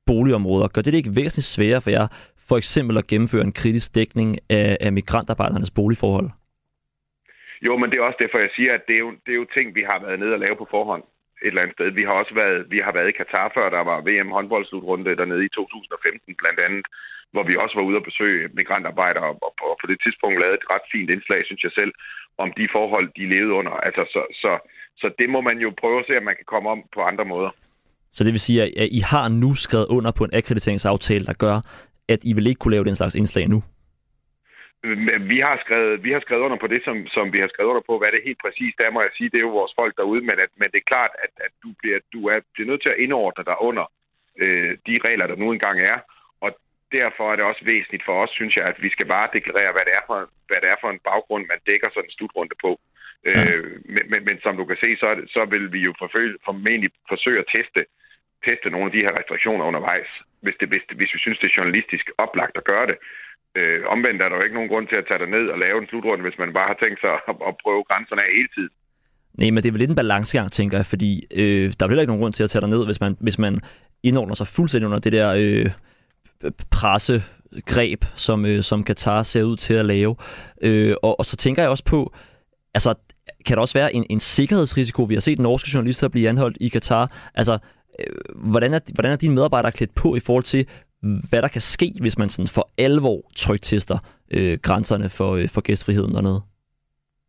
[0.06, 0.68] boligområder.
[0.68, 2.06] Gør det det ikke væsentligt sværere for jer
[2.48, 6.30] for eksempel at gennemføre en kritisk dækning af, af migrantarbejdernes boligforhold?
[7.62, 9.46] Jo, men det er også derfor, jeg siger, at det er, jo, det er jo
[9.54, 11.04] ting, vi har været nede og lave på forhånd
[11.42, 11.90] et eller andet sted.
[11.90, 15.44] Vi har også været, vi har været i Katar før, der var VM håndboldslutrunde dernede
[15.44, 16.84] i 2015 blandt andet,
[17.32, 20.70] hvor vi også var ude og besøge migrantarbejdere, og, og på det tidspunkt lavede et
[20.72, 21.92] ret fint indslag, synes jeg selv,
[22.42, 23.74] om de forhold, de levede under.
[23.88, 24.52] Altså, så, så,
[25.00, 27.24] så det må man jo prøve at se, om man kan komme om på andre
[27.24, 27.50] måder.
[28.12, 31.56] Så det vil sige, at I har nu skrevet under på en akkrediteringsaftale, der gør,
[32.08, 33.62] at I vil ikke kunne lave den slags indslag nu?
[35.32, 37.82] Vi har skrevet, vi har skrevet under på det, som, som vi har skrevet under
[37.86, 37.98] på.
[37.98, 40.38] Hvad det helt præcist er, må jeg sige, det er jo vores folk derude, men,
[40.38, 42.98] at, men det er klart, at, at du, bliver, du er, bliver nødt til at
[42.98, 43.84] indordne dig under
[44.38, 45.98] øh, de regler, der nu engang er.
[46.40, 46.50] Og
[46.92, 49.84] derfor er det også væsentligt for os, synes jeg, at vi skal bare deklarere, hvad
[49.84, 52.80] det er for, hvad det er for en baggrund, man dækker sådan en slutrunde på.
[53.24, 53.52] Ja.
[53.52, 56.38] Øh, men, men, men som du kan se, så, det, så vil vi jo forfølge,
[56.44, 57.80] formentlig forsøge at teste,
[58.44, 60.10] teste nogle af de her restriktioner undervejs,
[60.40, 62.98] hvis, det, hvis, det, hvis vi synes, det er journalistisk oplagt at gøre det.
[63.58, 65.78] Øh, omvendt er der jo ikke nogen grund til at tage dig ned og lave
[65.80, 68.74] en slutrunde, hvis man bare har tænkt sig at, at prøve grænserne af hele tiden.
[69.38, 72.02] Nej, men det er vel lidt en balancegang, tænker jeg, fordi øh, der er heller
[72.02, 73.60] ikke nogen grund til at tage dig ned, hvis man, hvis man
[74.02, 75.70] indordner sig fuldstændig under det der øh,
[76.70, 80.16] pressegreb, som, øh, som Katar ser ud til at lave.
[80.62, 82.14] Øh, og, og så tænker jeg også på,
[82.74, 82.94] altså,
[83.46, 85.02] kan der også være en, en sikkerhedsrisiko?
[85.02, 87.30] Vi har set norske journalister blive anholdt i Katar.
[87.34, 87.58] Altså,
[88.00, 90.66] øh, hvordan, er, hvordan er dine medarbejdere klædt på i forhold til,
[91.30, 93.98] hvad der kan ske, hvis man sådan for alvor trygtester
[94.36, 96.40] øh, grænserne for, øh, for gæstfriheden dernede?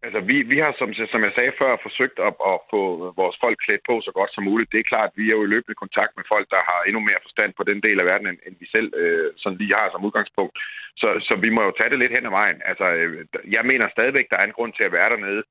[0.06, 2.82] Altså, vi, vi har, som, som jeg sagde før, forsøgt at, at få
[3.22, 4.72] vores folk klædt på så godt som muligt.
[4.72, 7.02] Det er klart, at vi er jo i løbende kontakt med folk, der har endnu
[7.10, 9.88] mere forstand på den del af verden, end, end vi selv øh, sådan lige har
[9.92, 10.56] som udgangspunkt.
[11.02, 12.60] Så, så vi må jo tage det lidt hen ad vejen.
[12.72, 15.44] Altså, øh, jeg mener stadigvæk, der er en grund til at være dernede.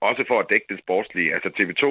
[0.00, 1.34] Også for at dække det sportslige.
[1.34, 1.84] Altså TV2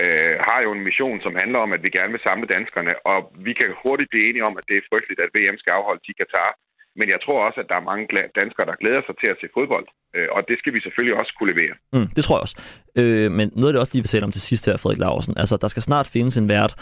[0.00, 3.18] øh, har jo en mission, som handler om, at vi gerne vil samle danskerne, og
[3.46, 6.18] vi kan hurtigt blive enige om, at det er frygteligt, at VM skal afholdes i
[6.20, 6.50] Katar.
[6.98, 8.04] Men jeg tror også, at der er mange
[8.40, 9.86] danskere, der glæder sig til at se fodbold,
[10.16, 11.74] øh, og det skal vi selvfølgelig også kunne levere.
[11.92, 12.56] Mm, det tror jeg også.
[13.00, 15.34] Øh, men noget af det også lige vil sætte om til sidst her, Frederik Larsen.
[15.42, 16.72] Altså, der skal snart findes en vært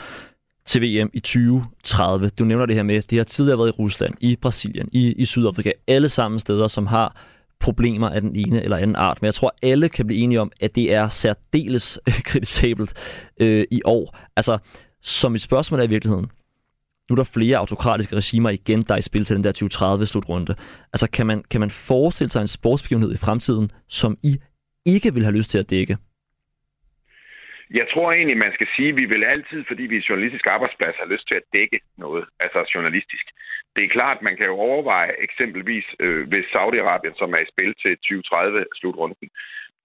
[0.65, 2.29] til VM i 2030.
[2.39, 5.25] Du nævner det her med, det har tidligere været i Rusland, i Brasilien, i, i
[5.25, 7.17] Sydafrika, alle sammen steder, som har
[7.63, 9.23] problemer af den ene eller anden art.
[9.23, 12.93] Men jeg tror, alle kan blive enige om, at det er særdeles øh, kritisabelt
[13.41, 14.19] øh, i år.
[14.37, 14.59] Altså,
[15.03, 16.27] som et spørgsmål er i virkeligheden,
[17.11, 20.55] nu er der flere autokratiske regimer igen, der er i spil til den der 2030-slutrunde.
[20.93, 24.33] Altså, kan man, kan man forestille sig en sportsbegivenhed i fremtiden, som I
[24.87, 25.97] ikke vil have lyst til at dække?
[27.81, 30.97] Jeg tror egentlig, man skal sige, at vi vil altid, fordi vi er journalistisk arbejdsplads,
[31.03, 33.27] har lyst til at dække noget, altså journalistisk
[33.77, 37.75] det er klart, man kan jo overveje eksempelvis øh, hvis Saudi-Arabien, som er i spil
[37.83, 39.31] til 2030-slutrunden.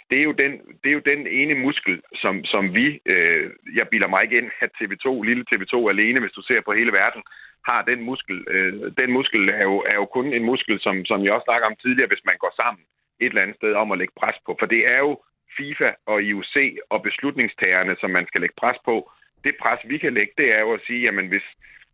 [0.09, 3.87] Det er, jo den, det er jo den ene muskel, som, som vi, øh, jeg
[3.87, 7.23] bilder mig igen, at TV2, lille TV2 alene, hvis du ser på hele verden,
[7.69, 8.45] har den muskel.
[8.49, 11.67] Øh, den muskel er jo, er jo kun en muskel, som, som jeg også snakker
[11.67, 12.83] om tidligere, hvis man går sammen
[13.19, 14.55] et eller andet sted om at lægge pres på.
[14.59, 15.11] For det er jo
[15.57, 16.55] FIFA og IOC
[16.89, 19.11] og beslutningstagerne, som man skal lægge pres på.
[19.43, 21.47] Det pres, vi kan lægge, det er jo at sige, jamen hvis,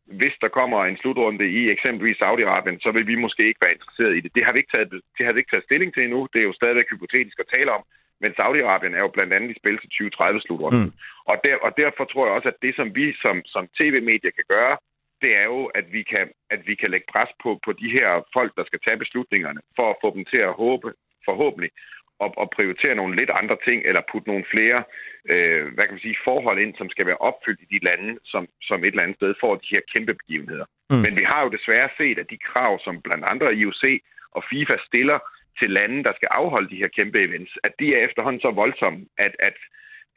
[0.05, 4.15] hvis der kommer en slutrunde i eksempelvis Saudi-Arabien, så vil vi måske ikke være interesseret
[4.15, 4.35] i det.
[4.35, 6.27] Det har vi ikke taget, det har vi ikke taget stilling til endnu.
[6.33, 7.83] Det er jo stadigvæk hypotetisk at tale om.
[8.21, 10.83] Men Saudi-Arabien er jo blandt andet i spil til 2030-slutrunden.
[10.83, 10.91] Mm.
[11.31, 14.47] Og, der, og derfor tror jeg også, at det, som vi som, som tv-medier kan
[14.55, 14.77] gøre,
[15.23, 18.07] det er jo, at vi kan, at vi kan lægge pres på, på de her
[18.33, 20.93] folk, der skal tage beslutningerne, for at få dem til at håbe,
[21.25, 21.71] forhåbentlig,
[22.19, 24.83] og, og prioritere nogle lidt andre ting, eller putte nogle flere
[25.29, 28.47] øh, hvad kan man sige, forhold ind, som skal være opfyldt i de lande, som,
[28.61, 30.65] som et eller andet sted får de her kæmpe begivenheder.
[30.89, 30.95] Mm.
[30.95, 33.83] Men vi har jo desværre set, at de krav, som blandt andre IOC
[34.31, 35.19] og FIFA stiller
[35.59, 39.05] til lande, der skal afholde de her kæmpe events, at de er efterhånden så voldsomme,
[39.17, 39.57] at, at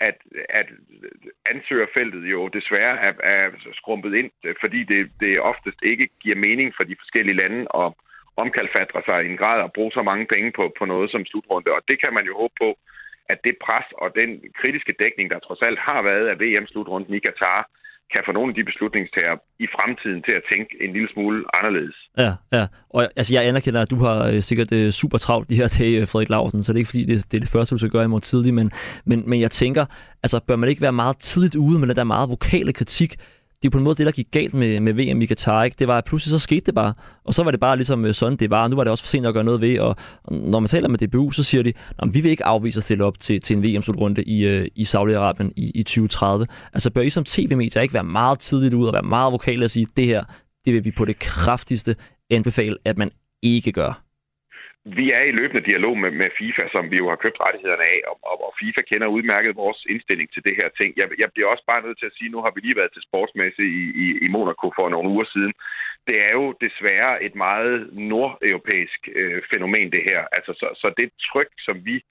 [0.00, 0.18] at,
[0.48, 0.68] at
[1.46, 4.30] ansøgerfeltet jo desværre er, er skrumpet ind,
[4.60, 7.92] fordi det, det oftest ikke giver mening for de forskellige lande at
[8.42, 11.70] omkalfatre sig i en grad at bruge så mange penge på, på noget som slutrunde.
[11.76, 12.70] Og det kan man jo håbe på,
[13.32, 14.30] at det pres og den
[14.60, 17.60] kritiske dækning, der trods alt har været af VM-slutrunden i Katar,
[18.12, 21.96] kan få nogle af de beslutningstager i fremtiden til at tænke en lille smule anderledes.
[22.18, 22.66] Ja, ja.
[22.90, 26.00] Og altså, jeg anerkender, at du har øh, sikkert øh, super travlt de her dage,
[26.00, 27.90] øh, Frederik Larsen, så det er ikke fordi, det, det er det første, du skal
[27.90, 28.70] gøre i morgen tidlig, men,
[29.04, 29.84] men, men jeg tænker,
[30.22, 33.16] altså bør man ikke være meget tidligt ude med den der meget vokale kritik,
[33.66, 35.64] det er på en måde det, der gik galt med, med VM i Qatar.
[35.64, 35.76] Ikke?
[35.78, 36.94] Det var, at pludselig så skete det bare.
[37.24, 38.62] Og så var det bare ligesom øh, sådan, det var.
[38.62, 39.78] Og nu var det også for sent at gøre noget ved.
[39.78, 39.96] Og,
[40.30, 43.04] når man taler med DBU, så siger de, at vi vil ikke afvise at stille
[43.04, 46.46] op til, til en VM-slutrunde i, øh, i Saudi-Arabien i, i 2030.
[46.72, 49.70] Altså bør I som tv-medier ikke være meget tidligt ud og være meget vokale og
[49.70, 50.24] sige, det her,
[50.64, 51.96] det vil vi på det kraftigste
[52.30, 53.10] anbefale, at man
[53.42, 54.05] ikke gør?
[54.94, 58.00] Vi er i løbende dialog med, med FIFA, som vi jo har købt rettighederne af,
[58.10, 60.90] og, og, og FIFA kender udmærket vores indstilling til det her ting.
[60.96, 63.02] Jeg, jeg bliver også bare nødt til at sige, nu har vi lige været til
[63.08, 65.52] sportsmesse i, i, i Monaco for nogle uger siden.
[66.06, 70.20] Det er jo desværre et meget nordeuropæisk øh, fænomen, det her.
[70.32, 72.02] Altså, så, så det tryk, som vi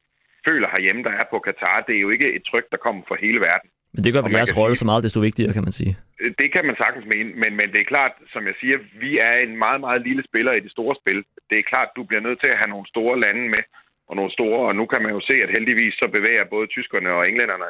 [0.45, 3.17] føler herhjemme, der er på Katar, det er jo ikke et tryk, der kommer fra
[3.19, 3.69] hele verden.
[3.96, 5.93] Men det gør vel jeres rolle så meget desto vigtigere, kan man sige.
[6.41, 9.34] Det kan man sagtens mene, men, men det er klart, som jeg siger, vi er
[9.46, 11.20] en meget, meget lille spiller i det store spil.
[11.50, 13.64] Det er klart, du bliver nødt til at have nogle store lande med,
[14.10, 17.10] og nogle store, og nu kan man jo se, at heldigvis så bevæger både tyskerne
[17.18, 17.70] og englænderne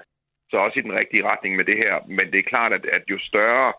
[0.50, 1.96] så også i den rigtige retning med det her.
[2.08, 3.74] Men det er klart, at, at jo større,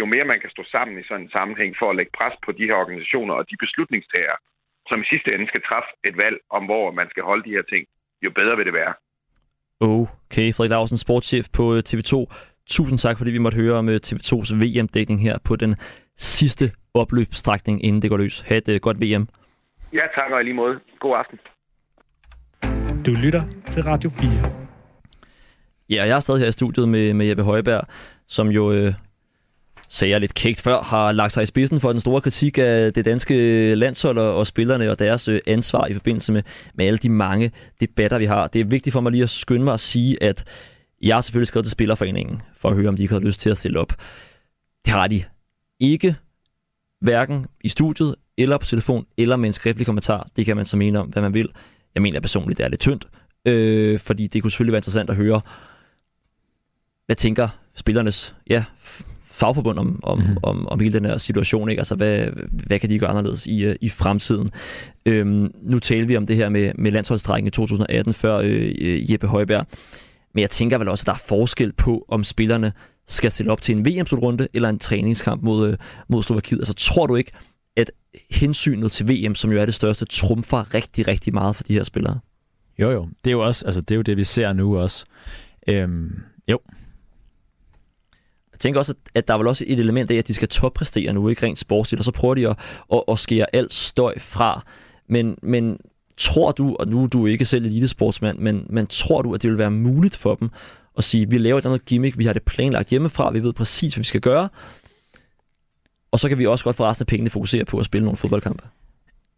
[0.00, 2.52] jo mere man kan stå sammen i sådan en sammenhæng for at lægge pres på
[2.52, 4.36] de her organisationer og de beslutningstager,
[4.88, 7.62] som i sidste ende skal træffe et valg om, hvor man skal holde de her
[7.62, 7.86] ting,
[8.24, 8.94] jo bedre vil det være.
[9.80, 12.26] Okay, Frederik Larsen, sportschef på øh, TV2.
[12.66, 15.76] Tusind tak, fordi vi måtte høre om øh, TV2's VM-dækning her på den
[16.16, 18.40] sidste opløbsstrækning, inden det går løs.
[18.40, 19.28] Ha' et uh, godt VM.
[19.92, 20.80] Ja, tak og lige måde.
[21.00, 21.38] God aften.
[23.06, 24.30] Du lytter til Radio 4.
[25.90, 27.84] Ja, jeg er stadig her i studiet med, med Jeppe Højberg,
[28.26, 28.94] som jo øh,
[29.90, 32.92] sagde jeg lidt kægt før, har lagt sig i spidsen for den store kritik af
[32.92, 36.42] det danske landshold og, spillerne og deres øh, ansvar i forbindelse med,
[36.74, 38.46] med alle de mange debatter, vi har.
[38.46, 40.44] Det er vigtigt for mig lige at skynde mig at sige, at
[41.02, 43.50] jeg har selvfølgelig skrevet til Spillerforeningen for at høre, om de ikke har lyst til
[43.50, 43.92] at stille op.
[44.84, 45.24] Det har de
[45.80, 46.16] ikke,
[47.00, 50.28] hverken i studiet, eller på telefon, eller med en skriftlig kommentar.
[50.36, 51.48] Det kan man så mene om, hvad man vil.
[51.94, 53.08] Jeg mener personligt, det er lidt tyndt,
[53.44, 55.40] øh, fordi det kunne selvfølgelig være interessant at høre,
[57.06, 58.64] hvad tænker spillernes ja,
[59.40, 60.36] fagforbund om, om, mm.
[60.42, 61.70] om, om hele den her situation.
[61.70, 61.80] Ikke?
[61.80, 64.48] Altså, hvad, hvad kan de gøre anderledes i, øh, i fremtiden?
[65.06, 69.26] Øhm, nu taler vi om det her med, med landsholdstrækken i 2018 før øh, Jeppe
[69.26, 69.66] Højberg.
[70.34, 72.72] Men jeg tænker vel også, at der er forskel på, om spillerne
[73.08, 75.76] skal stille op til en VM-slutrunde eller en træningskamp mod, øh,
[76.08, 76.58] mod Slovakiet.
[76.58, 77.32] Altså, tror du ikke,
[77.76, 77.90] at
[78.30, 81.82] hensynet til VM, som jo er det største, trumfer rigtig, rigtig meget for de her
[81.82, 82.18] spillere?
[82.78, 83.08] Jo, jo.
[83.24, 85.04] Det er jo også, altså, det er jo det, vi ser nu også.
[85.68, 86.58] Øhm, jo,
[88.60, 91.12] jeg tænker også, at der er vel også et element af, at de skal toppræstere
[91.12, 92.56] nu, ikke rent sportsligt, og så prøver de at,
[92.92, 94.64] at, at skære alt støj fra.
[95.08, 95.78] Men, men
[96.16, 99.50] tror du, og nu er du ikke selv elitesportsmand, men, men tror du, at det
[99.50, 100.50] vil være muligt for dem
[100.98, 103.94] at sige, vi laver et andet gimmick, vi har det planlagt hjemmefra, vi ved præcis,
[103.94, 104.48] hvad vi skal gøre,
[106.10, 108.16] og så kan vi også godt for resten af pengene fokusere på at spille nogle
[108.16, 108.64] fodboldkampe?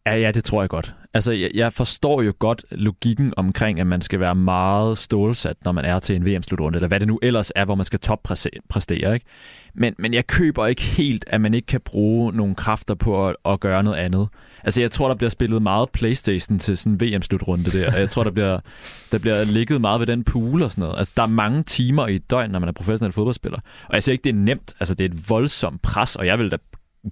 [0.06, 0.94] Ja, ja, det tror jeg godt.
[1.14, 5.72] Altså, jeg, jeg forstår jo godt logikken omkring, at man skal være meget stålsat, når
[5.72, 9.14] man er til en VM-slutrunde, eller hvad det nu ellers er, hvor man skal toppræstere,
[9.14, 9.26] ikke?
[9.74, 13.36] Men, men jeg køber ikke helt, at man ikke kan bruge nogle kræfter på at,
[13.44, 14.28] at gøre noget andet.
[14.64, 18.10] Altså, jeg tror, der bliver spillet meget Playstation til sådan en VM-slutrunde der, og jeg
[18.10, 18.60] tror, der bliver,
[19.12, 20.98] der bliver ligget meget ved den pool og sådan noget.
[20.98, 23.58] Altså, der er mange timer i et døgn, når man er professionel fodboldspiller.
[23.88, 24.74] Og jeg siger ikke, det er nemt.
[24.80, 26.56] Altså, det er et voldsomt pres, og jeg vil da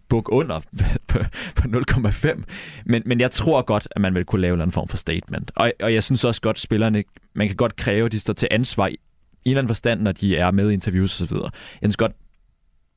[0.09, 0.61] buk under
[1.09, 1.18] på,
[1.57, 2.43] på 0,5.
[2.86, 5.51] Men, men jeg tror godt, at man vil kunne lave en form for statement.
[5.55, 8.32] Og, og jeg synes også godt, at spillerne, man kan godt kræve, at de står
[8.32, 8.99] til ansvar i en
[9.45, 11.36] eller anden forstand, når de er med i interviews osv.
[11.36, 11.51] Jeg
[11.82, 12.12] synes godt,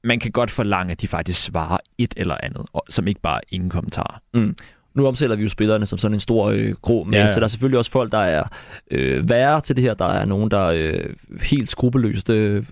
[0.04, 3.70] man kan godt forlange, at de faktisk svarer et eller andet, som ikke bare ingen
[3.70, 4.22] kommentarer.
[4.34, 4.56] Mm.
[4.94, 7.20] Nu omsætter vi jo spillerne som sådan en stor øh, grå masse.
[7.20, 7.36] Ja, ja.
[7.36, 8.44] Der er selvfølgelig også folk, der er
[8.91, 9.94] øh, værre til det her.
[9.94, 11.10] Der er nogen, der øh,
[11.41, 12.64] helt skrupelløst øh,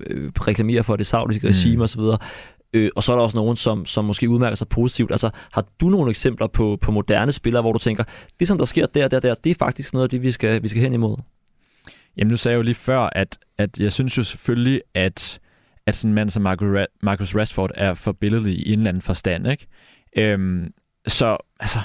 [0.48, 1.50] reklamerer for det saudiske mm.
[1.50, 2.02] regime osv.
[2.74, 5.12] Øh, og så er der også nogen, som, som måske udmærker sig positivt.
[5.12, 8.04] Altså, har du nogle eksempler på, på moderne spillere, hvor du tænker,
[8.40, 10.64] det som der sker der, der, der, det er faktisk noget af det, vi skal,
[10.64, 11.18] vi skal hen imod?
[12.18, 15.40] Jamen, nu sagde jeg jo lige før, at, at jeg synes jo selvfølgelig, at,
[15.86, 16.42] at sådan en mand som
[17.02, 19.68] Marcus Rashford er for billedlig i en eller anden forstand, ikke?
[20.18, 20.74] Øhm,
[21.08, 21.80] så, altså...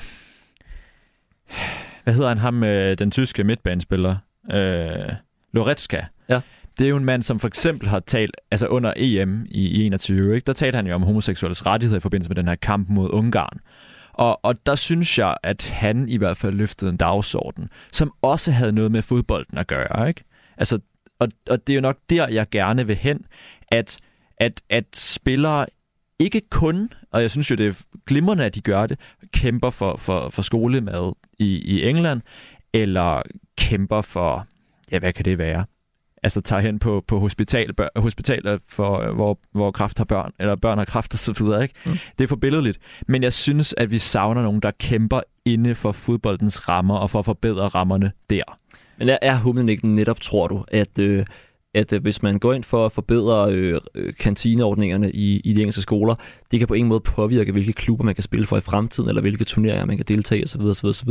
[2.05, 4.17] Hvad hedder han ham, øh, den tyske midtbanespiller?
[4.53, 5.13] Øh,
[5.53, 6.03] Loretska.
[6.29, 6.41] Ja
[6.79, 10.35] det er jo en mand, som for eksempel har talt, altså under EM i 21,
[10.35, 10.45] ikke?
[10.47, 13.61] der talte han jo om homoseksuelles rettigheder i forbindelse med den her kamp mod Ungarn.
[14.13, 18.53] Og, og der synes jeg, at han i hvert fald løftede en dagsorden, som også
[18.53, 20.09] havde noget med fodbolden at gøre.
[20.09, 20.25] Ikke?
[20.59, 20.79] Altså,
[21.19, 23.21] og, og det er jo nok der, jeg gerne vil hen,
[23.69, 23.99] at,
[24.39, 25.67] at, at spillere
[26.19, 29.01] ikke kun, og jeg synes jo, det er glimrende, at de gør det,
[29.33, 32.21] kæmper for, for, for skolemad i, i England,
[32.73, 33.23] eller
[33.59, 34.47] kæmper for,
[34.91, 35.65] ja, hvad kan det være?
[36.27, 40.57] Altså tager hen på, på hospital, bør, hospitaler, for, hvor, hvor kraft har børn, eller
[40.57, 41.63] børn har kraft og så videre.
[41.63, 41.75] Ikke?
[41.87, 41.93] Mm.
[42.19, 42.79] Det er for billedligt.
[43.09, 47.19] Men jeg synes, at vi savner nogen, der kæmper inde for fodboldens rammer, og for
[47.19, 48.59] at forbedre rammerne der.
[48.99, 51.27] Men er, er humlen ikke netop, tror du, at, øh,
[51.75, 55.61] at øh, hvis man går ind for at forbedre øh, øh, kantineordningerne i, i de
[55.61, 56.15] engelske skoler,
[56.51, 59.23] det kan på ingen måde påvirke, hvilke klubber man kan spille for i fremtiden, eller
[59.23, 60.61] hvilke turneringer man kan deltage i osv.
[60.61, 61.11] osv., osv.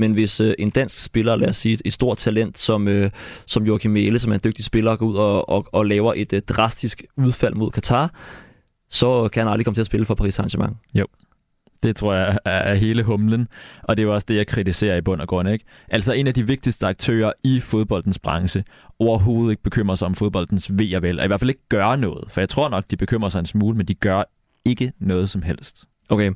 [0.00, 3.10] Men hvis øh, en dansk spiller, lad os sige et, et stort talent som, øh,
[3.46, 6.32] som Joachim Mæle, som er en dygtig spiller, går ud og, og, og laver et
[6.32, 8.14] øh, drastisk udfald mod Katar,
[8.90, 10.74] så kan han aldrig komme til at spille for Paris Saint-Germain.
[10.94, 11.06] Jo,
[11.82, 13.48] Det tror jeg er hele humlen,
[13.82, 15.48] og det er jo også det, jeg kritiserer i bund og grund.
[15.48, 15.64] Ikke?
[15.88, 18.64] Altså en af de vigtigste aktører i fodboldens branche
[18.98, 21.96] overhovedet ikke bekymrer sig om fodboldens ved og vel, og i hvert fald ikke gør
[21.96, 22.24] noget.
[22.32, 24.22] For jeg tror nok, de bekymrer sig en smule, men de gør
[24.64, 25.84] ikke noget som helst.
[26.08, 26.30] Okay,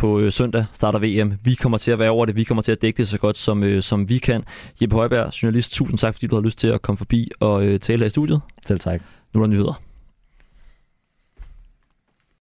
[0.00, 1.32] på øh, søndag starter VM.
[1.44, 2.36] Vi kommer til at være over det.
[2.36, 4.44] Vi kommer til at dække det så godt, som, øh, som vi kan.
[4.82, 7.80] Jeppe Højberg, journalist, tusind tak, fordi du har lyst til at komme forbi og øh,
[7.80, 8.40] tale her i studiet.
[8.66, 9.00] Selv tak.
[9.34, 9.89] Nu er der nyheder.